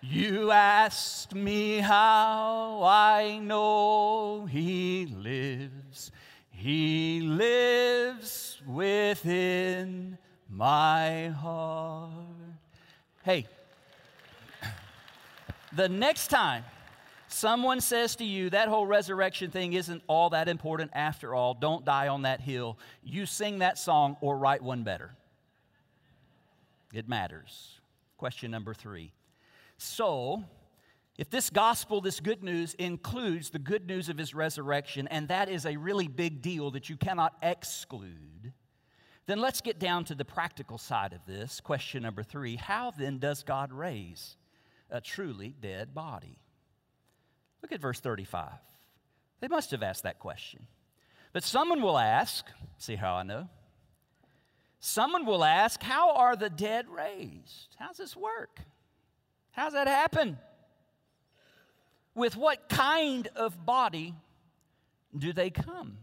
[0.01, 6.11] You asked me how I know He lives.
[6.49, 10.17] He lives within
[10.49, 12.11] my heart.
[13.23, 13.45] Hey,
[15.73, 16.63] the next time
[17.27, 21.85] someone says to you that whole resurrection thing isn't all that important after all, don't
[21.85, 25.11] die on that hill, you sing that song or write one better.
[26.91, 27.79] It matters.
[28.17, 29.13] Question number three.
[29.83, 30.43] So,
[31.17, 35.49] if this gospel, this good news, includes the good news of his resurrection, and that
[35.49, 38.53] is a really big deal that you cannot exclude,
[39.25, 41.59] then let's get down to the practical side of this.
[41.59, 44.37] Question number three How then does God raise
[44.91, 46.37] a truly dead body?
[47.63, 48.51] Look at verse 35.
[49.39, 50.67] They must have asked that question.
[51.33, 52.45] But someone will ask,
[52.77, 53.49] see how I know?
[54.79, 57.75] Someone will ask, How are the dead raised?
[57.79, 58.59] How's this work?
[59.51, 60.37] How's that happen?
[62.15, 64.15] With what kind of body
[65.17, 65.97] do they come?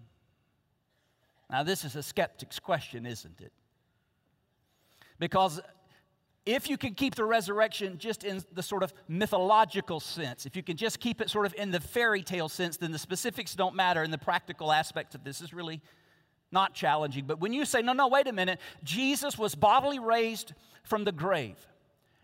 [1.51, 3.53] Now, this is a skeptic's question, isn't it?
[5.19, 5.61] Because
[6.45, 10.63] if you can keep the resurrection just in the sort of mythological sense, if you
[10.63, 13.75] can just keep it sort of in the fairy tale sense, then the specifics don't
[13.75, 15.81] matter and the practical aspects of this is really
[16.51, 17.25] not challenging.
[17.27, 21.13] But when you say, no, no, wait a minute, Jesus was bodily raised from the
[21.13, 21.57] grave.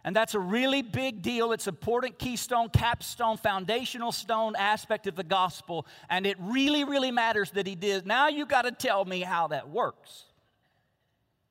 [0.04, 1.52] And that's a really big deal.
[1.52, 5.86] It's an important keystone, capstone, foundational stone aspect of the gospel.
[6.10, 8.06] And it really, really matters that he did.
[8.06, 10.24] Now you got to tell me how that works.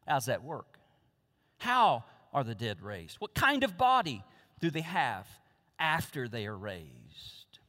[0.07, 0.77] How's that work?
[1.57, 3.17] How are the dead raised?
[3.17, 4.23] What kind of body
[4.61, 5.27] do they have
[5.79, 7.59] after they are raised?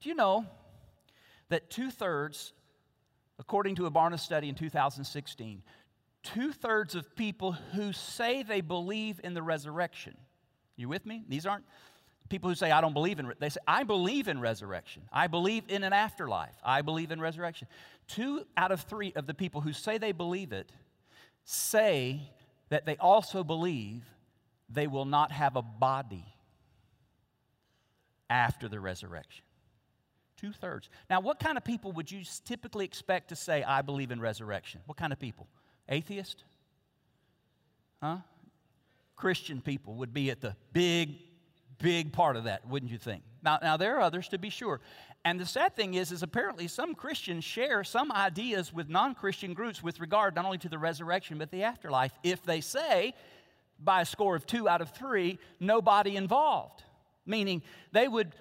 [0.00, 0.46] Do you know
[1.48, 2.52] that two thirds,
[3.38, 5.62] according to a Barna study in 2016,
[6.22, 10.16] two thirds of people who say they believe in the resurrection.
[10.76, 11.24] You with me?
[11.28, 11.64] These aren't
[12.28, 15.02] people who say, I don't believe in, they say, I believe in resurrection.
[15.12, 16.54] I believe in an afterlife.
[16.64, 17.68] I believe in resurrection.
[18.06, 20.72] Two out of three of the people who say they believe it
[21.44, 22.22] say
[22.68, 24.04] that they also believe
[24.68, 26.24] they will not have a body
[28.28, 29.44] after the resurrection.
[30.36, 30.88] Two thirds.
[31.10, 34.80] Now, what kind of people would you typically expect to say, I believe in resurrection?
[34.86, 35.48] What kind of people?
[35.90, 36.44] Atheist?
[38.02, 38.18] Huh?
[39.16, 41.16] Christian people would be at the big,
[41.78, 43.22] big part of that, wouldn't you think?
[43.42, 44.80] Now, now there are others to be sure.
[45.24, 49.82] And the sad thing is, is apparently some Christians share some ideas with non-Christian groups
[49.82, 52.12] with regard not only to the resurrection but the afterlife.
[52.22, 53.14] If they say,
[53.78, 56.82] by a score of two out of three, nobody involved,
[57.26, 58.34] meaning they would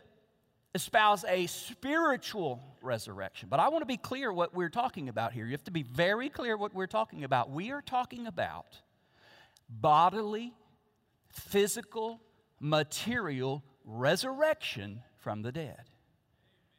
[0.75, 3.49] espouse a spiritual resurrection.
[3.49, 5.45] But I want to be clear what we're talking about here.
[5.45, 7.49] You have to be very clear what we're talking about.
[7.49, 8.79] We are talking about
[9.69, 10.53] bodily,
[11.29, 12.21] physical,
[12.59, 15.81] material resurrection from the dead.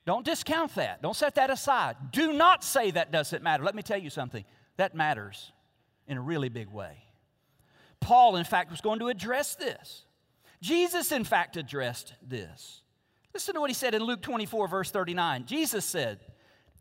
[0.06, 1.02] Don't discount that.
[1.02, 1.96] Don't set that aside.
[2.10, 3.64] Do not say that doesn't matter.
[3.64, 4.44] Let me tell you something
[4.76, 5.52] that matters
[6.06, 7.04] in a really big way.
[8.00, 10.04] Paul, in fact, was going to address this.
[10.62, 12.82] Jesus, in fact, addressed this.
[13.32, 15.46] Listen to what he said in Luke 24, verse 39.
[15.46, 16.18] Jesus said,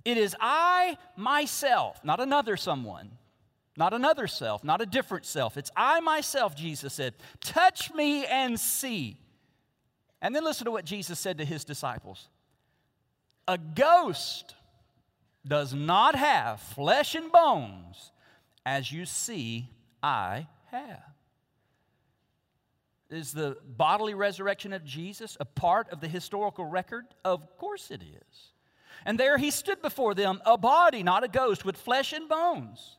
[0.04, 3.12] It is I myself, not another someone,
[3.78, 5.58] not another self, not a different self.
[5.58, 7.14] It's I myself, Jesus said.
[7.40, 9.18] Touch me and see.
[10.22, 12.30] And then listen to what Jesus said to his disciples
[13.48, 14.56] A ghost
[15.48, 18.12] does not have flesh and bones
[18.66, 19.70] as you see
[20.04, 21.04] I have.
[23.10, 27.06] Is the bodily resurrection of Jesus a part of the historical record?
[27.26, 28.54] Of course it is.
[29.06, 32.99] And there he stood before them, a body, not a ghost, with flesh and bones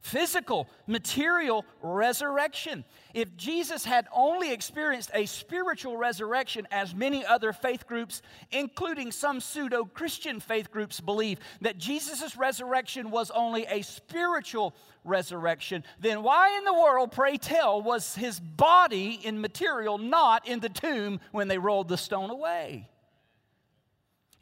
[0.00, 2.84] physical, material resurrection.
[3.14, 9.40] If Jesus had only experienced a spiritual resurrection, as many other faith groups, including some
[9.40, 16.56] pseudo Christian faith groups, believe that Jesus' resurrection was only a spiritual resurrection, then why
[16.58, 21.48] in the world, pray tell, was his body in material not in the tomb when
[21.48, 22.88] they rolled the stone away?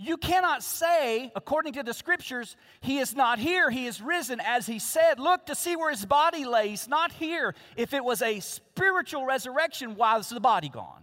[0.00, 4.64] You cannot say, according to the scriptures, he is not here, he is risen, as
[4.64, 5.18] he said.
[5.18, 7.52] Look to see where his body lays, not here.
[7.76, 11.02] If it was a spiritual resurrection, why is the body gone?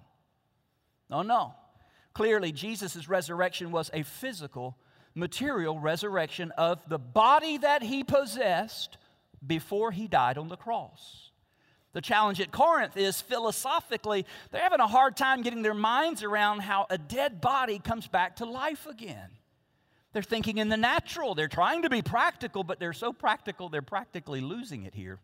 [1.10, 1.53] No, no.
[2.13, 4.77] Clearly, Jesus' resurrection was a physical,
[5.13, 8.97] material resurrection of the body that he possessed
[9.45, 11.24] before he died on the cross.
[11.95, 16.60] The challenge at Corinth is philosophically, they're having a hard time getting their minds around
[16.60, 19.29] how a dead body comes back to life again.
[20.12, 21.36] They're thinking in the natural.
[21.36, 25.19] They're trying to be practical, but they're so practical, they're practically losing it here.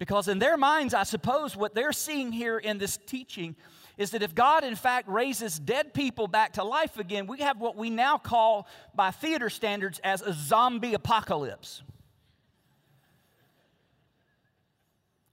[0.00, 3.54] Because in their minds, I suppose what they're seeing here in this teaching
[3.96, 7.60] is that if God, in fact, raises dead people back to life again, we have
[7.60, 11.84] what we now call, by theater standards, as a zombie apocalypse.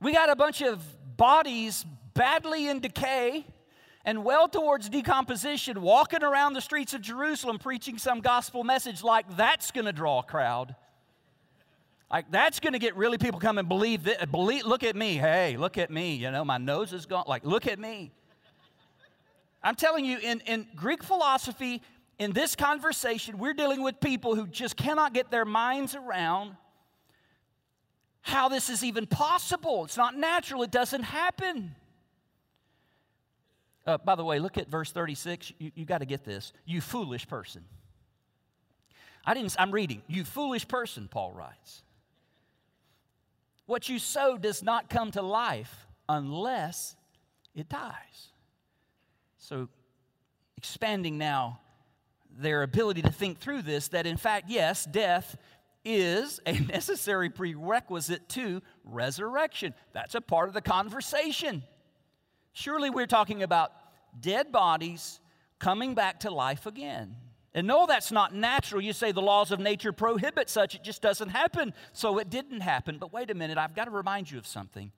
[0.07, 0.81] We got a bunch of
[1.17, 3.45] bodies badly in decay
[4.05, 9.25] and well towards decomposition walking around the streets of Jerusalem preaching some gospel message like
[9.35, 10.77] that's going to draw a crowd.
[12.09, 15.15] Like that's going to get really people come and believe that believe look at me.
[15.15, 16.15] Hey, look at me.
[16.15, 17.25] You know, my nose is gone.
[17.27, 18.13] Like look at me.
[19.61, 21.81] I'm telling you in in Greek philosophy
[22.17, 26.55] in this conversation we're dealing with people who just cannot get their minds around
[28.27, 29.85] how this is even possible.
[29.85, 31.75] It's not natural, it doesn't happen.
[33.85, 35.53] Uh, by the way, look at verse 36.
[35.59, 36.51] You, you got to get this.
[36.65, 37.63] You foolish person.
[39.25, 40.01] I didn't, I'm reading.
[40.07, 41.83] You foolish person, Paul writes.
[43.65, 46.95] What you sow does not come to life unless
[47.55, 48.29] it dies.
[49.37, 49.69] So,
[50.57, 51.59] expanding now
[52.37, 55.37] their ability to think through this, that in fact, yes, death
[55.87, 59.73] is a necessary prerequisite to resurrection.
[59.93, 61.63] That's a part of the conversation.
[62.51, 63.71] Surely we're talking about
[64.19, 65.19] dead bodies
[65.59, 67.15] coming back to life again.
[67.53, 68.81] And no, that's not natural.
[68.81, 71.73] You say the laws of nature prohibit such, it just doesn't happen.
[71.93, 72.97] So it didn't happen.
[72.99, 74.91] But wait a minute, I've got to remind you of something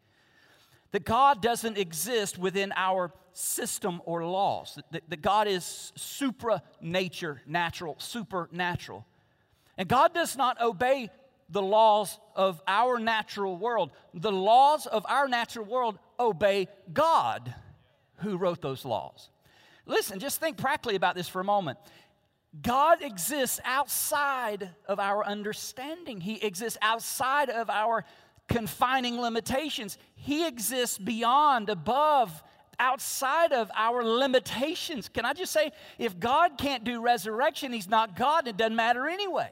[0.91, 7.41] that God doesn't exist within our system or laws, that, that God is supra nature,
[7.45, 9.06] natural, supernatural.
[9.80, 11.10] And God does not obey
[11.50, 13.92] the laws of our natural world.
[14.13, 17.56] The laws of our natural world obey God
[18.18, 19.30] who wrote those laws.
[19.86, 21.80] Listen, just think practically about this for a moment.
[22.62, 26.20] God exists outside of our understanding.
[26.20, 28.04] He exists outside of our
[28.50, 29.98] confining limitations.
[30.13, 32.44] He exists beyond, above,
[32.80, 35.08] outside of our limitations.
[35.08, 38.48] Can I just say, if God can't do resurrection, He's not God.
[38.48, 39.52] It doesn't matter anyway.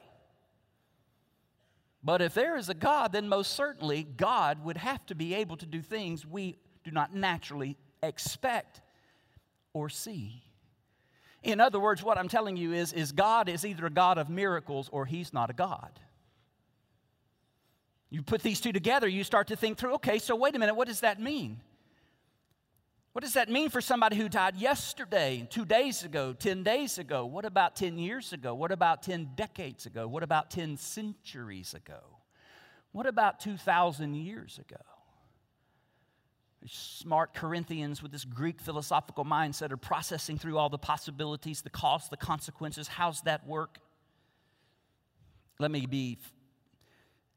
[2.08, 5.58] But if there is a God, then most certainly God would have to be able
[5.58, 8.80] to do things we do not naturally expect
[9.74, 10.42] or see.
[11.44, 14.30] In other words, what I'm telling you is, is God is either a God of
[14.30, 16.00] miracles or He's not a God.
[18.10, 20.76] You put these two together, you start to think through okay, so wait a minute,
[20.76, 21.60] what does that mean?
[23.18, 27.26] What does that mean for somebody who died yesterday, two days ago, 10 days ago?
[27.26, 28.54] What about 10 years ago?
[28.54, 30.08] What about 10 decades ago?
[30.08, 31.98] What about 10 centuries ago?
[32.92, 34.84] What about 2,000 years ago?
[36.68, 42.10] Smart Corinthians with this Greek philosophical mindset are processing through all the possibilities, the costs,
[42.10, 42.88] the consequences.
[42.88, 43.80] How's that work?
[45.58, 46.20] Let me be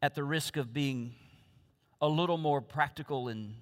[0.02, 1.14] at the risk of being
[2.02, 3.54] a little more practical and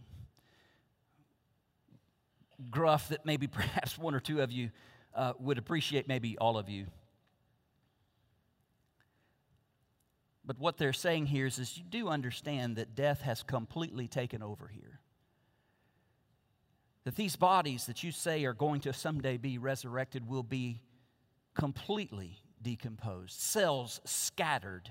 [2.71, 4.71] gruff that maybe perhaps one or two of you
[5.15, 6.87] uh, would appreciate, maybe all of you.
[10.45, 14.43] But what they're saying here is, is you do understand that death has completely taken
[14.43, 15.01] over here.
[17.05, 20.81] That these bodies that you say are going to someday be resurrected will be
[21.55, 24.91] completely decomposed, cells scattered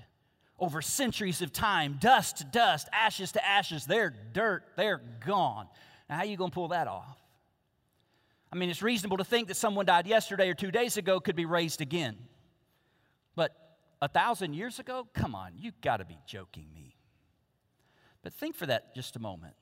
[0.60, 3.84] over centuries of time, dust to dust, ashes to ashes.
[3.86, 5.68] They're dirt, they're gone.
[6.08, 7.18] Now, how are you going to pull that off?
[8.52, 11.36] I mean, it's reasonable to think that someone died yesterday or two days ago could
[11.36, 12.16] be raised again.
[13.34, 13.54] But
[14.00, 15.06] a thousand years ago?
[15.12, 16.96] Come on, you've got to be joking me.
[18.22, 19.54] But think for that just a moment.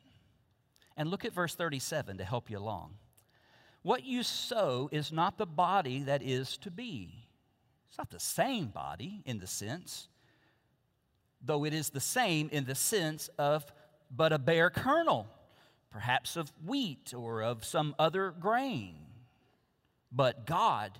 [0.96, 2.94] And look at verse 37 to help you along.
[3.82, 7.28] What you sow is not the body that is to be.
[7.88, 10.08] It's not the same body in the sense,
[11.40, 13.64] though it is the same in the sense of
[14.10, 15.26] but a bare kernel
[15.90, 18.96] perhaps of wheat or of some other grain.
[20.12, 20.98] But God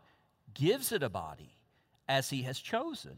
[0.54, 1.54] gives it a body
[2.08, 3.16] as He has chosen.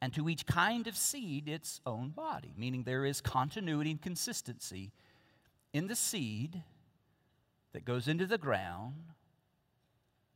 [0.00, 4.92] And to each kind of seed, its own body, meaning there is continuity and consistency
[5.72, 6.62] in the seed
[7.72, 8.94] that goes into the ground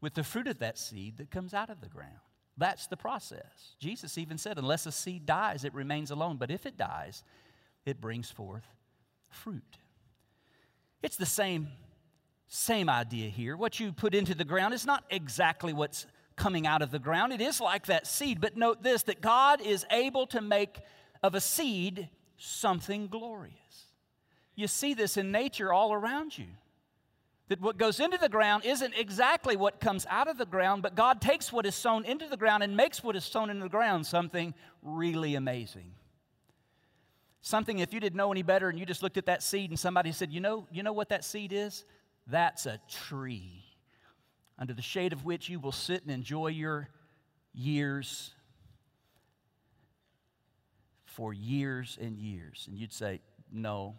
[0.01, 2.21] with the fruit of that seed that comes out of the ground.
[2.57, 3.77] That's the process.
[3.79, 6.37] Jesus even said, unless a seed dies, it remains alone.
[6.37, 7.23] But if it dies,
[7.87, 8.67] it brings forth
[9.29, 9.79] fruit.
[11.03, 11.69] It's the same,
[12.47, 13.57] same idea here.
[13.57, 17.33] What you put into the ground is not exactly what's coming out of the ground.
[17.33, 20.81] It is like that seed, but note this that God is able to make
[21.23, 23.55] of a seed something glorious.
[24.55, 26.47] You see this in nature all around you.
[27.49, 30.95] That what goes into the ground isn't exactly what comes out of the ground, but
[30.95, 33.69] God takes what is sown into the ground and makes what is sown into the
[33.69, 35.93] ground something really amazing.
[37.43, 39.79] Something, if you didn't know any better and you just looked at that seed and
[39.79, 41.85] somebody said, you know, you know what that seed is?
[42.27, 43.65] That's a tree
[44.59, 46.89] under the shade of which you will sit and enjoy your
[47.55, 48.35] years
[51.05, 52.67] for years and years.
[52.69, 53.21] And you'd say,
[53.51, 53.97] no.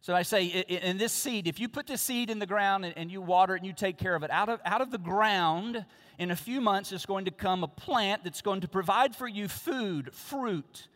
[0.00, 3.10] So I say, in this seed, if you put this seed in the ground and
[3.10, 5.84] you water it and you take care of it, out of, out of the ground,
[6.18, 9.28] in a few months, is going to come a plant that's going to provide for
[9.28, 10.88] you food, fruit,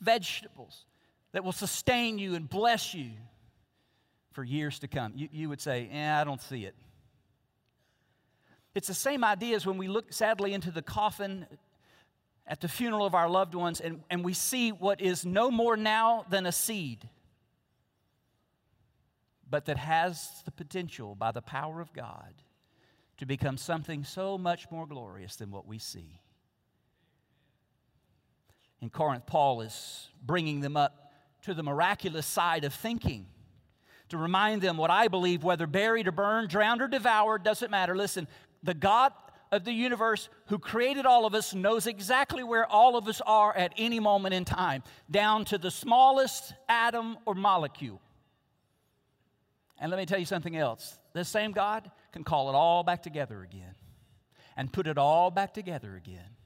[0.00, 0.84] vegetables
[1.32, 3.10] that will sustain you and bless you
[4.32, 5.12] for years to come.
[5.14, 6.74] You, you would say, eh, I don't see it.
[8.74, 11.46] It's the same idea as when we look sadly into the coffin
[12.46, 15.76] at the funeral of our loved ones and, and we see what is no more
[15.76, 17.08] now than a seed,
[19.50, 22.34] but that has the potential by the power of God
[23.18, 26.20] to become something so much more glorious than what we see.
[28.80, 31.12] In Corinth, Paul is bringing them up
[31.42, 33.26] to the miraculous side of thinking
[34.08, 37.96] to remind them what I believe, whether buried or burned, drowned or devoured, doesn't matter.
[37.96, 38.26] Listen,
[38.62, 39.12] the God
[39.50, 43.54] of the universe who created all of us knows exactly where all of us are
[43.56, 48.00] at any moment in time, down to the smallest atom or molecule.
[49.80, 50.98] And let me tell you something else.
[51.12, 53.74] This same God can call it all back together again
[54.56, 56.36] and put it all back together again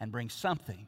[0.00, 0.86] and bring something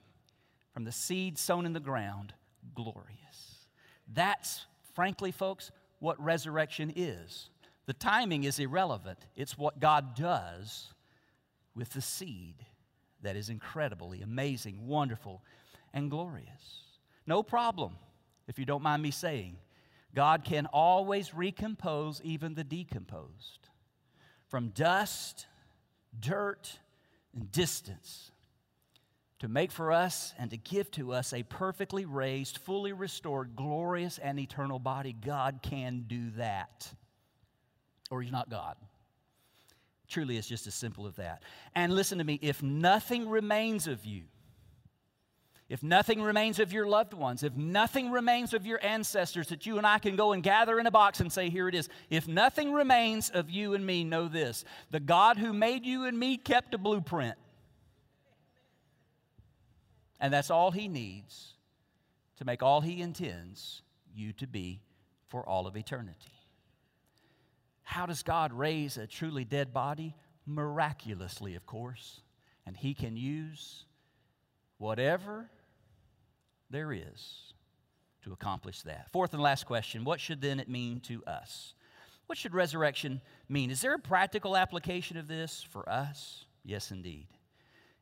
[0.77, 2.35] from the seed sown in the ground
[2.75, 3.65] glorious.
[4.13, 5.71] That's, frankly, folks,
[6.01, 7.49] what resurrection is.
[7.87, 10.93] The timing is irrelevant, it's what God does
[11.75, 12.57] with the seed
[13.23, 15.43] that is incredibly amazing, wonderful,
[15.95, 16.83] and glorious.
[17.27, 17.97] No problem,
[18.47, 19.57] if you don't mind me saying.
[20.15, 23.71] God can always recompose even the decomposed.
[24.49, 25.47] From dust,
[26.21, 26.71] dirt,
[27.35, 28.31] and distance,
[29.39, 34.19] to make for us and to give to us a perfectly raised, fully restored, glorious,
[34.19, 35.13] and eternal body.
[35.13, 36.91] God can do that.
[38.11, 38.77] Or He's not God.
[40.09, 41.43] Truly, it's just as simple as that.
[41.75, 44.23] And listen to me if nothing remains of you,
[45.69, 49.79] if nothing remains of your loved ones, if nothing remains of your ancestors that you
[49.79, 51.89] and I can go and gather in a box and say, Here it is.
[52.09, 56.19] If nothing remains of you and me, know this the God who made you and
[56.19, 57.37] me kept a blueprint.
[60.21, 61.55] And that's all He needs
[62.37, 63.83] to make all He intends
[64.15, 64.81] you to be
[65.29, 66.33] for all of eternity.
[67.83, 70.15] How does God raise a truly dead body?
[70.47, 72.21] Miraculously, of course.
[72.67, 73.85] And He can use
[74.79, 75.49] whatever
[76.71, 77.53] there is
[78.25, 79.09] to accomplish that.
[79.13, 81.75] Fourth and last question what should then it mean to us?
[82.27, 83.71] What should resurrection mean?
[83.71, 86.45] Is there a practical application of this for us?
[86.65, 87.29] Yes, indeed.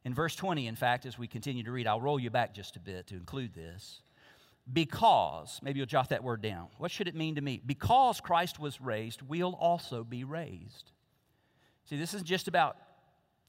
[0.05, 2.77] In verse 20, in fact, as we continue to read, I'll roll you back just
[2.77, 4.03] a bit to include this.
[4.71, 6.69] Because, maybe you'll jot that word down.
[6.79, 7.61] What should it mean to me?
[7.65, 10.93] Because Christ was raised, we'll also be raised.
[11.89, 12.77] See, this isn't just about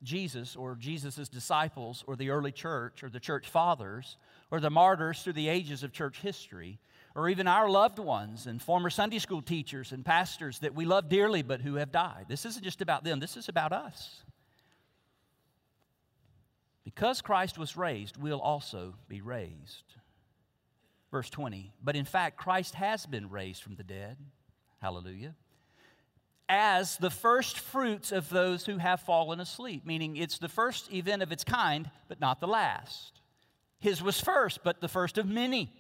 [0.04, 4.18] Jesus or Jesus' disciples or the early church or the church fathers
[4.52, 6.80] or the martyrs through the ages of church history
[7.16, 11.08] or even our loved ones and former Sunday school teachers and pastors that we love
[11.08, 12.26] dearly but who have died.
[12.28, 14.24] This isn't just about them, this is about us.
[16.96, 19.84] Because Christ was raised, we'll also be raised.
[21.12, 24.18] Verse 20, but in fact, Christ has been raised from the dead.
[24.82, 25.36] Hallelujah.
[26.48, 31.22] As the first fruits of those who have fallen asleep, meaning it's the first event
[31.22, 33.20] of its kind, but not the last.
[33.80, 35.72] His was first, but the first of many.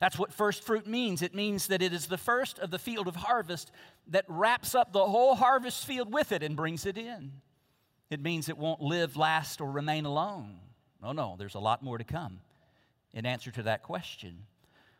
[0.00, 1.22] That's what first fruit means.
[1.22, 3.70] It means that it is the first of the field of harvest
[4.08, 7.32] that wraps up the whole harvest field with it and brings it in.
[8.12, 10.58] It means it won't live, last, or remain alone.
[11.02, 12.40] No, no, there's a lot more to come
[13.14, 14.44] in answer to that question.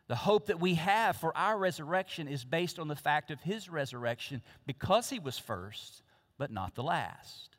[0.08, 3.68] The hope that we have for our resurrection is based on the fact of his
[3.68, 6.02] resurrection because he was first,
[6.38, 7.56] but not the last.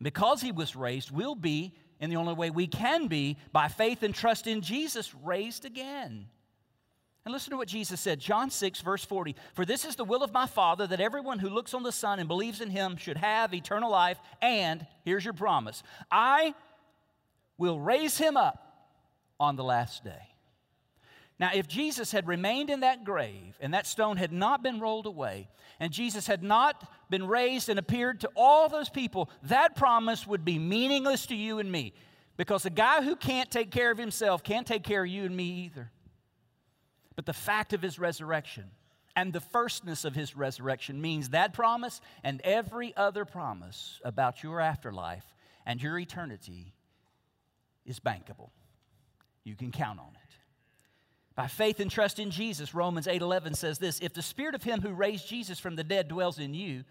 [0.00, 4.02] Because he was raised, we'll be, in the only way we can be, by faith
[4.02, 6.26] and trust in Jesus, raised again.
[7.24, 9.36] And listen to what Jesus said, John 6, verse 40.
[9.54, 12.18] For this is the will of my Father, that everyone who looks on the Son
[12.18, 14.18] and believes in him should have eternal life.
[14.40, 16.54] And here's your promise I
[17.58, 18.88] will raise him up
[19.38, 20.28] on the last day.
[21.40, 25.06] Now, if Jesus had remained in that grave and that stone had not been rolled
[25.06, 25.48] away,
[25.78, 30.44] and Jesus had not been raised and appeared to all those people, that promise would
[30.44, 31.92] be meaningless to you and me.
[32.36, 35.36] Because a guy who can't take care of himself can't take care of you and
[35.36, 35.90] me either.
[37.18, 38.70] But the fact of his resurrection
[39.16, 44.60] and the firstness of his resurrection means that promise and every other promise about your
[44.60, 45.24] afterlife
[45.66, 46.74] and your eternity
[47.84, 48.50] is bankable.
[49.42, 50.36] You can count on it.
[51.34, 54.80] By faith and trust in Jesus, Romans 8:11 says this, if the spirit of him
[54.80, 56.84] who raised Jesus from the dead dwells in you,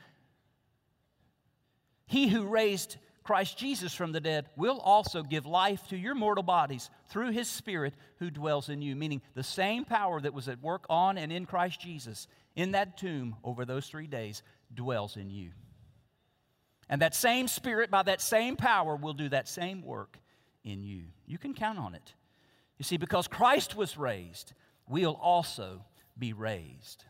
[2.05, 2.97] he who raised
[3.27, 7.49] Christ Jesus from the dead will also give life to your mortal bodies through his
[7.49, 8.95] Spirit who dwells in you.
[8.95, 12.97] Meaning, the same power that was at work on and in Christ Jesus in that
[12.97, 15.49] tomb over those three days dwells in you.
[16.87, 20.17] And that same Spirit, by that same power, will do that same work
[20.63, 21.03] in you.
[21.25, 22.13] You can count on it.
[22.77, 24.53] You see, because Christ was raised,
[24.87, 25.83] we'll also
[26.17, 27.03] be raised.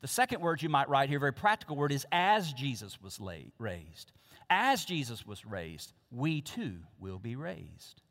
[0.00, 3.20] The second word you might write here, very practical word, is as Jesus was
[3.60, 4.10] raised.
[4.50, 8.02] As Jesus was raised, we too will be raised.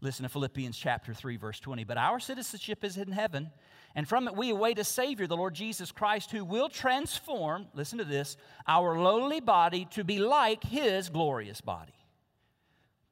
[0.00, 1.84] Listen to Philippians chapter 3, verse 20.
[1.84, 3.50] But our citizenship is in heaven,
[3.94, 7.98] and from it we await a Savior, the Lord Jesus Christ, who will transform, listen
[7.98, 8.36] to this,
[8.66, 11.92] our lowly body to be like His glorious body.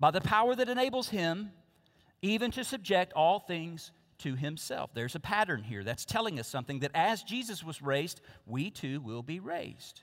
[0.01, 1.51] By the power that enables Him
[2.23, 4.91] even to subject all things to himself.
[4.95, 9.01] There's a pattern here that's telling us something that as Jesus was raised, we too
[9.01, 10.03] will be raised.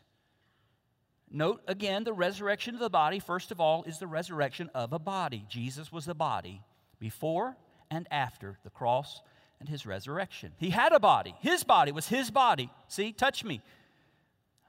[1.35, 4.99] Note again the resurrection of the body, first of all, is the resurrection of a
[4.99, 5.45] body.
[5.49, 6.61] Jesus was the body
[6.97, 7.57] before
[7.91, 9.21] and after the cross
[9.59, 10.53] and his resurrection.
[10.57, 11.35] He had a body.
[11.41, 12.71] His body was his body.
[12.87, 13.61] See, touch me.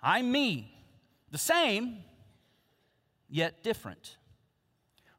[0.03, 0.77] I'm me.
[1.31, 1.99] The same,
[3.29, 4.17] yet different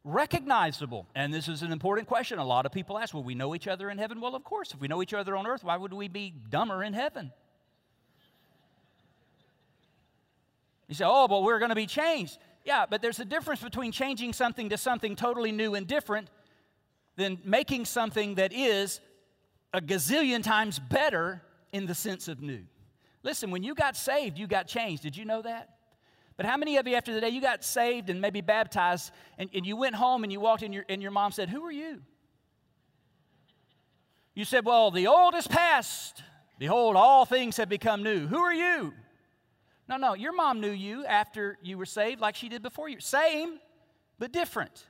[0.08, 1.06] recognizable?
[1.16, 2.40] And this is an important question.
[2.40, 4.22] A lot of people ask, Well, we know each other in heaven?
[4.22, 4.74] Well, of course.
[4.74, 7.32] If we know each other on earth, why would we be dumber in heaven?
[10.88, 12.38] You say, Oh, but we're going to be changed.
[12.66, 16.30] Yeah, but there's a difference between changing something to something totally new and different
[17.16, 19.00] than making something that is
[19.74, 22.64] a gazillion times better in the sense of new.
[23.24, 25.04] Listen, when you got saved, you got changed.
[25.04, 25.78] Did you know that?
[26.38, 29.50] But how many of you after the day you got saved and maybe baptized and,
[29.54, 31.72] and you went home and you walked in your, and your mom said, Who are
[31.72, 32.02] you?
[34.36, 36.22] You said, Well, the old is past.
[36.60, 38.28] Behold, all things have become new.
[38.28, 38.94] Who are you?
[39.88, 43.00] No, no, your mom knew you after you were saved like she did before you.
[43.00, 43.60] Same,
[44.20, 44.86] but different.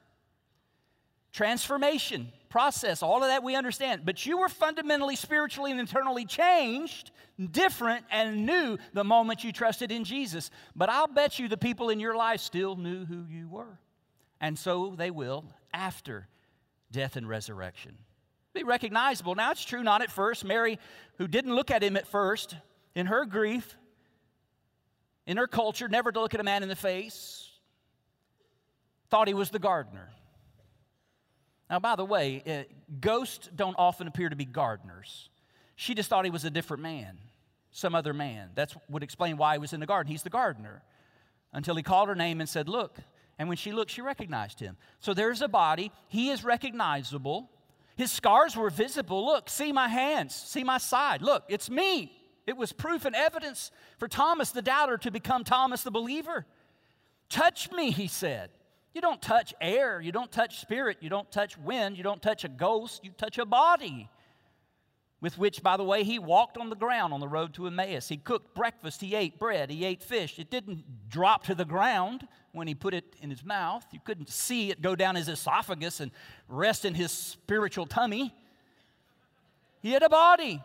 [1.32, 4.02] Transformation, process, all of that we understand.
[4.06, 7.12] But you were fundamentally, spiritually, and internally changed
[7.52, 10.50] different and new the moment you trusted in Jesus.
[10.76, 13.78] But I'll bet you the people in your life still knew who you were.
[14.42, 16.28] And so they will after
[16.92, 17.98] death and resurrection.
[18.54, 19.36] Be recognizable.
[19.36, 20.44] Now, it's true, not at first.
[20.44, 20.80] Mary,
[21.18, 22.56] who didn't look at him at first,
[22.96, 23.78] in her grief,
[25.28, 27.48] in her culture, never to look at a man in the face,
[29.10, 30.10] thought he was the gardener.
[31.70, 35.30] Now, by the way, uh, ghosts don't often appear to be gardeners.
[35.76, 37.20] She just thought he was a different man
[37.78, 38.50] some other man.
[38.56, 40.12] That would explain why he was in the garden.
[40.12, 40.82] He's the gardener.
[41.54, 42.98] Until he called her name and said, Look.
[43.40, 44.78] And when she looked, she recognized him.
[45.00, 45.92] So there's a body.
[46.08, 47.52] He is recognizable.
[47.96, 49.28] His scars were visible.
[49.28, 51.22] Look, see my hands, see my side.
[51.22, 52.17] Look, it's me.
[52.48, 56.46] It was proof and evidence for Thomas the doubter to become Thomas the believer.
[57.30, 58.50] Touch me, he said.
[58.94, 62.46] You don't touch air, you don't touch spirit, you don't touch wind, you don't touch
[62.46, 64.10] a ghost, you touch a body
[65.20, 68.08] with which, by the way, he walked on the ground on the road to Emmaus.
[68.08, 70.38] He cooked breakfast, he ate bread, he ate fish.
[70.38, 73.84] It didn't drop to the ground when he put it in his mouth.
[73.92, 76.12] You couldn't see it go down his esophagus and
[76.48, 78.34] rest in his spiritual tummy.
[79.82, 80.62] He had a body.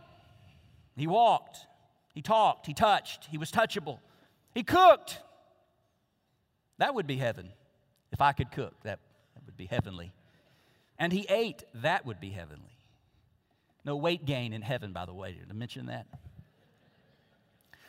[0.96, 1.66] He walked,
[2.12, 3.98] he talked, he touched, he was touchable.
[4.54, 5.20] He cooked.
[6.78, 7.50] That would be heaven.
[8.12, 8.98] If I could cook, that,
[9.34, 10.12] that would be heavenly.
[10.98, 12.76] And he ate, that would be heavenly.
[13.84, 15.32] No weight gain in heaven, by the way.
[15.32, 16.06] Did I mention that?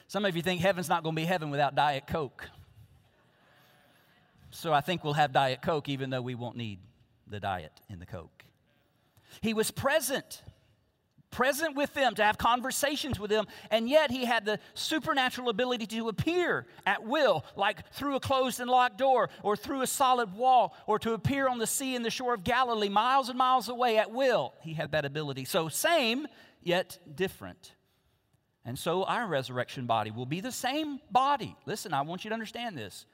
[0.07, 2.49] Some of you think heaven's not going to be heaven without Diet Coke.
[4.51, 6.79] So I think we'll have Diet Coke even though we won't need
[7.27, 8.43] the diet in the Coke.
[9.41, 10.43] He was present
[11.33, 15.87] present with them, to have conversations with them, and yet he had the supernatural ability
[15.87, 20.33] to appear at will, like through a closed and locked door, or through a solid
[20.33, 23.67] wall, or to appear on the sea in the shore of Galilee, miles and miles
[23.67, 24.53] away at will.
[24.61, 25.45] He had that ability.
[25.45, 26.27] So, same,
[26.61, 27.73] yet different.
[28.63, 31.55] And so, our resurrection body will be the same body.
[31.65, 33.05] Listen, I want you to understand this.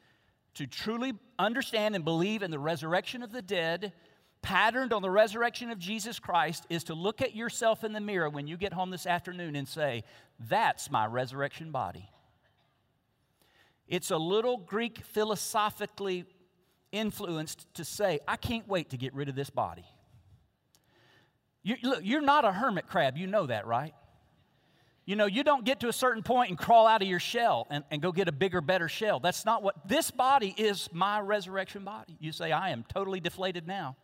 [0.56, 3.94] To truly understand and believe in the resurrection of the dead,
[4.42, 8.30] patterned on the resurrection of Jesus Christ is to look at yourself in the mirror
[8.30, 10.04] when you get home this afternoon and say,
[10.50, 12.10] That's my resurrection body.
[13.88, 16.26] It's a little Greek philosophically
[16.92, 19.86] influenced to say, I can't wait to get rid of this body.
[21.64, 23.18] You, look, you're not a hermit crab.
[23.18, 23.94] You know that, right?
[25.06, 27.66] You know, you don't get to a certain point and crawl out of your shell
[27.72, 29.20] and, and go get a bigger, better shell.
[29.20, 32.16] That's not what this body is my resurrection body.
[32.20, 33.96] You say, I am totally deflated now.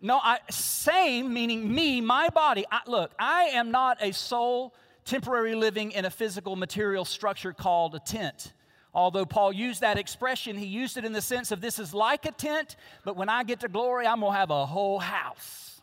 [0.00, 2.64] No, I, same meaning me, my body.
[2.70, 4.74] I, look, I am not a soul
[5.04, 8.52] temporary living in a physical material structure called a tent.
[8.94, 12.26] Although Paul used that expression, he used it in the sense of this is like
[12.26, 15.80] a tent, but when I get to glory, I'm going to have a whole house,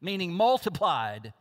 [0.00, 1.32] meaning multiplied.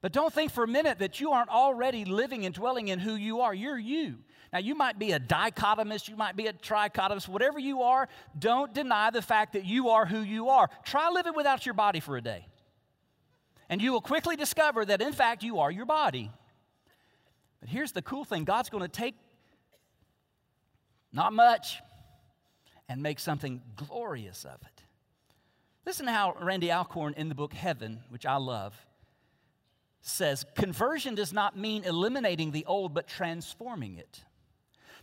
[0.00, 3.14] But don't think for a minute that you aren't already living and dwelling in who
[3.14, 3.54] you are.
[3.54, 4.18] You're you.
[4.52, 8.74] Now, you might be a dichotomist, you might be a trichotomist, whatever you are, don't
[8.74, 10.68] deny the fact that you are who you are.
[10.84, 12.46] Try living without your body for a day.
[13.68, 16.32] And you will quickly discover that, in fact, you are your body.
[17.60, 19.14] But here's the cool thing God's going to take
[21.12, 21.80] not much
[22.88, 24.82] and make something glorious of it.
[25.86, 28.74] Listen to how Randy Alcorn in the book Heaven, which I love,
[30.02, 34.24] says conversion does not mean eliminating the old, but transforming it.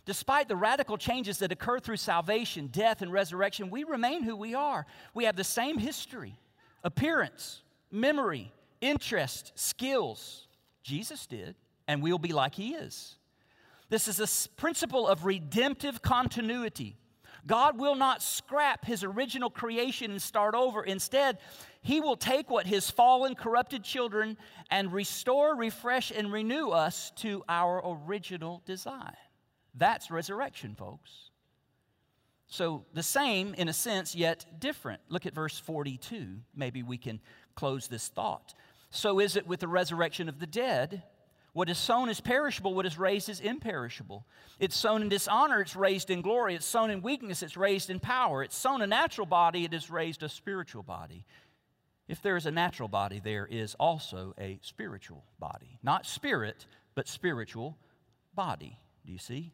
[0.08, 4.54] Despite the radical changes that occur through salvation, death, and resurrection, we remain who we
[4.54, 4.86] are.
[5.12, 6.34] We have the same history,
[6.82, 8.50] appearance, memory,
[8.80, 10.48] interest, skills.
[10.82, 11.56] Jesus did,
[11.86, 13.16] and we'll be like he is.
[13.90, 16.96] This is a principle of redemptive continuity.
[17.46, 20.82] God will not scrap his original creation and start over.
[20.82, 21.36] Instead,
[21.82, 24.38] he will take what his fallen, corrupted children
[24.70, 29.12] and restore, refresh, and renew us to our original design.
[29.78, 31.10] That's resurrection, folks.
[32.50, 35.02] So, the same in a sense, yet different.
[35.08, 36.38] Look at verse 42.
[36.54, 37.20] Maybe we can
[37.54, 38.54] close this thought.
[38.90, 41.02] So is it with the resurrection of the dead.
[41.52, 44.24] What is sown is perishable, what is raised is imperishable.
[44.60, 46.54] It's sown in dishonor, it's raised in glory.
[46.54, 48.44] It's sown in weakness, it's raised in power.
[48.44, 51.24] It's sown a natural body, it is raised a spiritual body.
[52.06, 55.78] If there is a natural body, there is also a spiritual body.
[55.82, 57.76] Not spirit, but spiritual
[58.34, 58.78] body.
[59.04, 59.52] Do you see?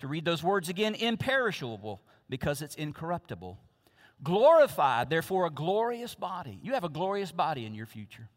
[0.00, 3.58] To read those words again, imperishable, because it's incorruptible.
[4.22, 6.58] Glorified, therefore, a glorious body.
[6.62, 8.28] You have a glorious body in your future.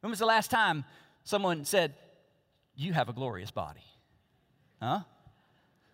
[0.00, 0.84] When was the last time
[1.24, 1.94] someone said,
[2.74, 3.84] You have a glorious body?
[4.80, 5.00] Huh?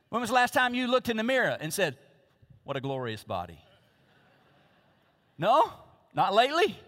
[0.09, 1.97] When was the last time you looked in the mirror and said,
[2.65, 3.59] What a glorious body?
[5.39, 5.71] No?
[6.15, 6.79] Not lately?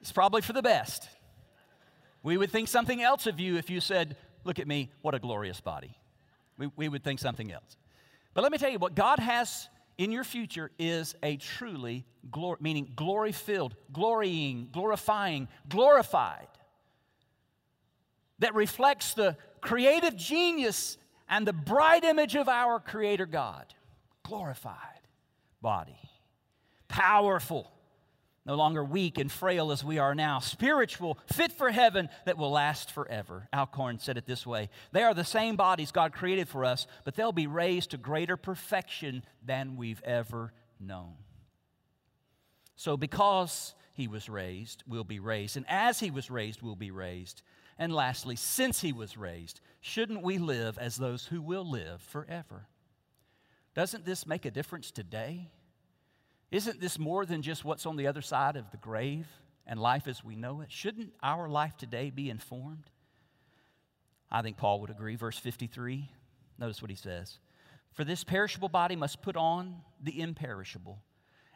[0.00, 1.08] It's probably for the best.
[2.22, 5.18] We would think something else of you if you said, Look at me, what a
[5.18, 5.96] glorious body.
[6.58, 7.76] We, we would think something else.
[8.32, 12.58] But let me tell you what God has in your future is a truly glory,
[12.60, 16.48] meaning glory filled, glorying, glorifying, glorified,
[18.40, 20.98] that reflects the creative genius
[21.28, 23.72] and the bright image of our Creator God.
[24.24, 24.78] Glorified
[25.64, 25.98] body,
[26.88, 27.70] powerful,
[28.46, 32.50] no longer weak and frail as we are now, spiritual, fit for heaven that will
[32.50, 33.48] last forever.
[33.52, 37.14] Alcorn said it this way They are the same bodies God created for us, but
[37.14, 41.14] they'll be raised to greater perfection than we've ever known.
[42.76, 45.56] So, because he was raised, we'll be raised.
[45.56, 47.42] And as he was raised, we'll be raised.
[47.78, 52.66] And lastly, since he was raised, shouldn't we live as those who will live forever?
[53.74, 55.50] Doesn't this make a difference today?
[56.50, 59.26] Isn't this more than just what's on the other side of the grave
[59.66, 60.70] and life as we know it?
[60.70, 62.90] Shouldn't our life today be informed?
[64.30, 65.16] I think Paul would agree.
[65.16, 66.10] Verse 53,
[66.58, 67.38] notice what he says.
[67.92, 70.98] For this perishable body must put on the imperishable,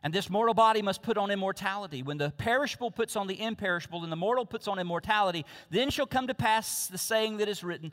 [0.02, 2.04] and this mortal body must put on immortality.
[2.04, 6.06] When the perishable puts on the imperishable, and the mortal puts on immortality, then shall
[6.06, 7.92] come to pass the saying that is written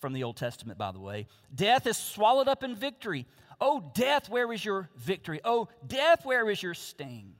[0.00, 3.26] from the Old Testament, by the way Death is swallowed up in victory.
[3.60, 5.40] Oh, death, where is your victory?
[5.44, 7.34] Oh, death, where is your sting?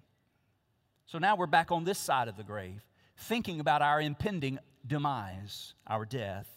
[1.07, 2.83] So now we're back on this side of the grave,
[3.17, 6.49] thinking about our impending demise, our death.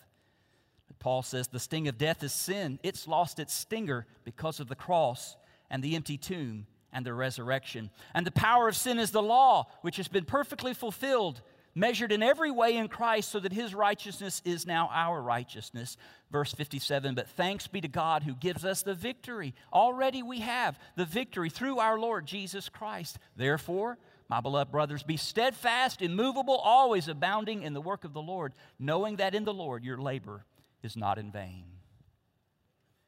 [0.88, 2.80] But Paul says the sting of death is sin.
[2.84, 5.36] It's lost its stinger because of the cross
[5.70, 7.92] and the empty tomb and the resurrection.
[8.14, 11.42] And the power of sin is the law, which has been perfectly fulfilled
[11.80, 15.98] measured in every way in Christ, so that his righteousness is now our righteousness.
[16.32, 19.54] Verse 57 But thanks be to God who gives us the victory.
[19.72, 23.18] Already we have the victory through our Lord Jesus Christ.
[23.36, 23.98] Therefore,
[24.30, 29.16] my beloved brothers, be steadfast, immovable, always abounding in the work of the Lord, knowing
[29.16, 30.46] that in the Lord your labor
[30.84, 31.66] is not in vain.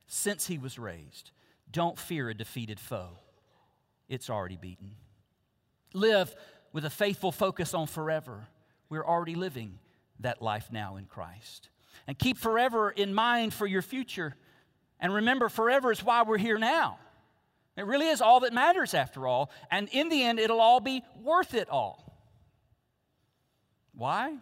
[0.08, 1.32] Since he was raised,
[1.72, 3.20] don't fear a defeated foe,
[4.10, 4.96] it's already beaten.
[5.94, 6.34] Live
[6.74, 8.48] with a faithful focus on forever.
[8.92, 9.80] We're already living
[10.20, 11.70] that life now in Christ.
[12.08, 14.36] And keep forever in mind for your future.
[15.00, 17.00] And remember, forever is why we're here now.
[17.78, 19.50] It really is all that matters after all.
[19.72, 22.22] And in the end, it'll all be worth it all.
[23.96, 24.36] Why?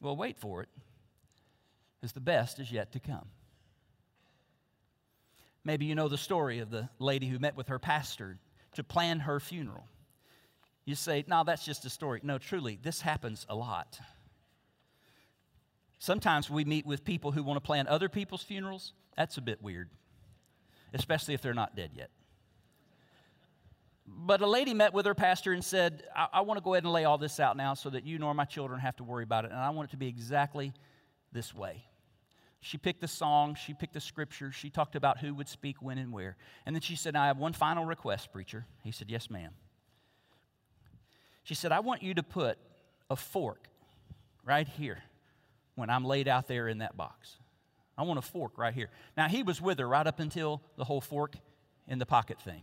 [0.00, 0.68] Well, wait for it,
[2.00, 3.26] because the best is yet to come.
[5.64, 8.38] Maybe you know the story of the lady who met with her pastor
[8.72, 9.86] to plan her funeral.
[10.84, 12.20] You say, no, that's just a story.
[12.22, 13.98] No, truly, this happens a lot.
[15.98, 18.92] Sometimes we meet with people who want to plan other people's funerals.
[19.16, 19.88] That's a bit weird,
[20.92, 22.10] especially if they're not dead yet.
[24.06, 26.84] But a lady met with her pastor and said, I, I want to go ahead
[26.84, 29.24] and lay all this out now so that you nor my children have to worry
[29.24, 29.50] about it.
[29.50, 30.74] And I want it to be exactly
[31.32, 31.84] this way.
[32.60, 35.96] She picked the song, she picked the scripture, she talked about who would speak when
[35.96, 36.36] and where.
[36.66, 38.66] And then she said, I have one final request, preacher.
[38.82, 39.52] He said, Yes, ma'am.
[41.44, 42.58] She said, I want you to put
[43.08, 43.68] a fork
[44.44, 44.98] right here
[45.76, 47.36] when I'm laid out there in that box.
[47.96, 48.90] I want a fork right here.
[49.16, 51.34] Now, he was with her right up until the whole fork
[51.86, 52.62] in the pocket thing.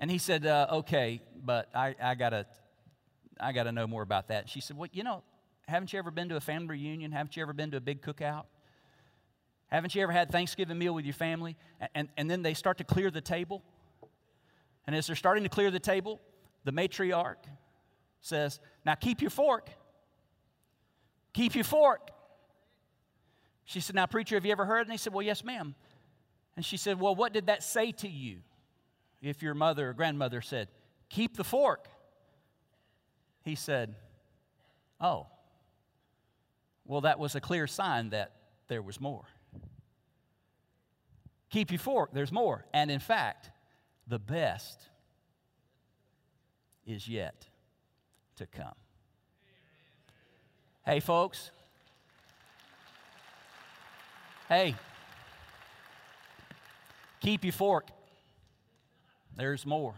[0.00, 2.46] And he said, uh, Okay, but I, I got to
[3.40, 4.48] I gotta know more about that.
[4.48, 5.22] she said, Well, you know,
[5.66, 7.12] haven't you ever been to a family reunion?
[7.12, 8.46] Haven't you ever been to a big cookout?
[9.68, 12.78] Haven't you ever had Thanksgiving meal with your family and, and, and then they start
[12.78, 13.62] to clear the table?
[14.86, 16.20] And as they're starting to clear the table,
[16.68, 17.42] the matriarch
[18.20, 19.70] says, Now keep your fork.
[21.32, 22.10] Keep your fork.
[23.64, 24.82] She said, Now, preacher, have you ever heard?
[24.82, 25.74] And he said, Well, yes, ma'am.
[26.56, 28.40] And she said, Well, what did that say to you
[29.22, 30.68] if your mother or grandmother said,
[31.08, 31.88] Keep the fork?
[33.44, 33.94] He said,
[35.00, 35.26] Oh,
[36.84, 38.32] well, that was a clear sign that
[38.68, 39.24] there was more.
[41.48, 42.66] Keep your fork, there's more.
[42.74, 43.50] And in fact,
[44.06, 44.78] the best
[46.88, 47.46] is yet
[48.36, 48.74] to come.
[50.84, 51.50] Hey, folks.
[54.48, 54.74] Hey,
[57.20, 57.88] keep your fork.
[59.36, 59.94] There's more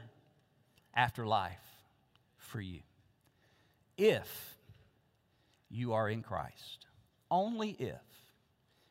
[0.95, 1.62] after life
[2.36, 2.80] for you.
[3.97, 4.59] If
[5.70, 6.86] you are in Christ,
[7.30, 8.03] only if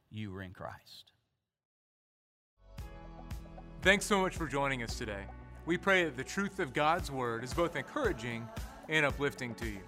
[0.10, 1.12] you are in Christ.
[3.82, 5.26] Thanks so much for joining us today.
[5.70, 8.50] We pray that the truth of God's Word is both encouraging
[8.88, 9.82] and uplifting to you.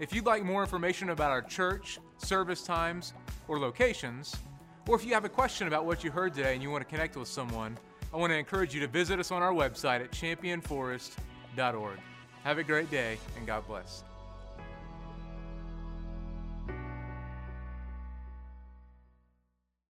[0.00, 3.12] If you'd like more information about our church, service times,
[3.46, 4.34] or locations,
[4.88, 6.90] or if you have a question about what you heard today and you want to
[6.90, 7.78] connect with someone,
[8.12, 11.98] I want to encourage you to visit us on our website at championforest.org.
[12.42, 14.02] Have a great day and God bless.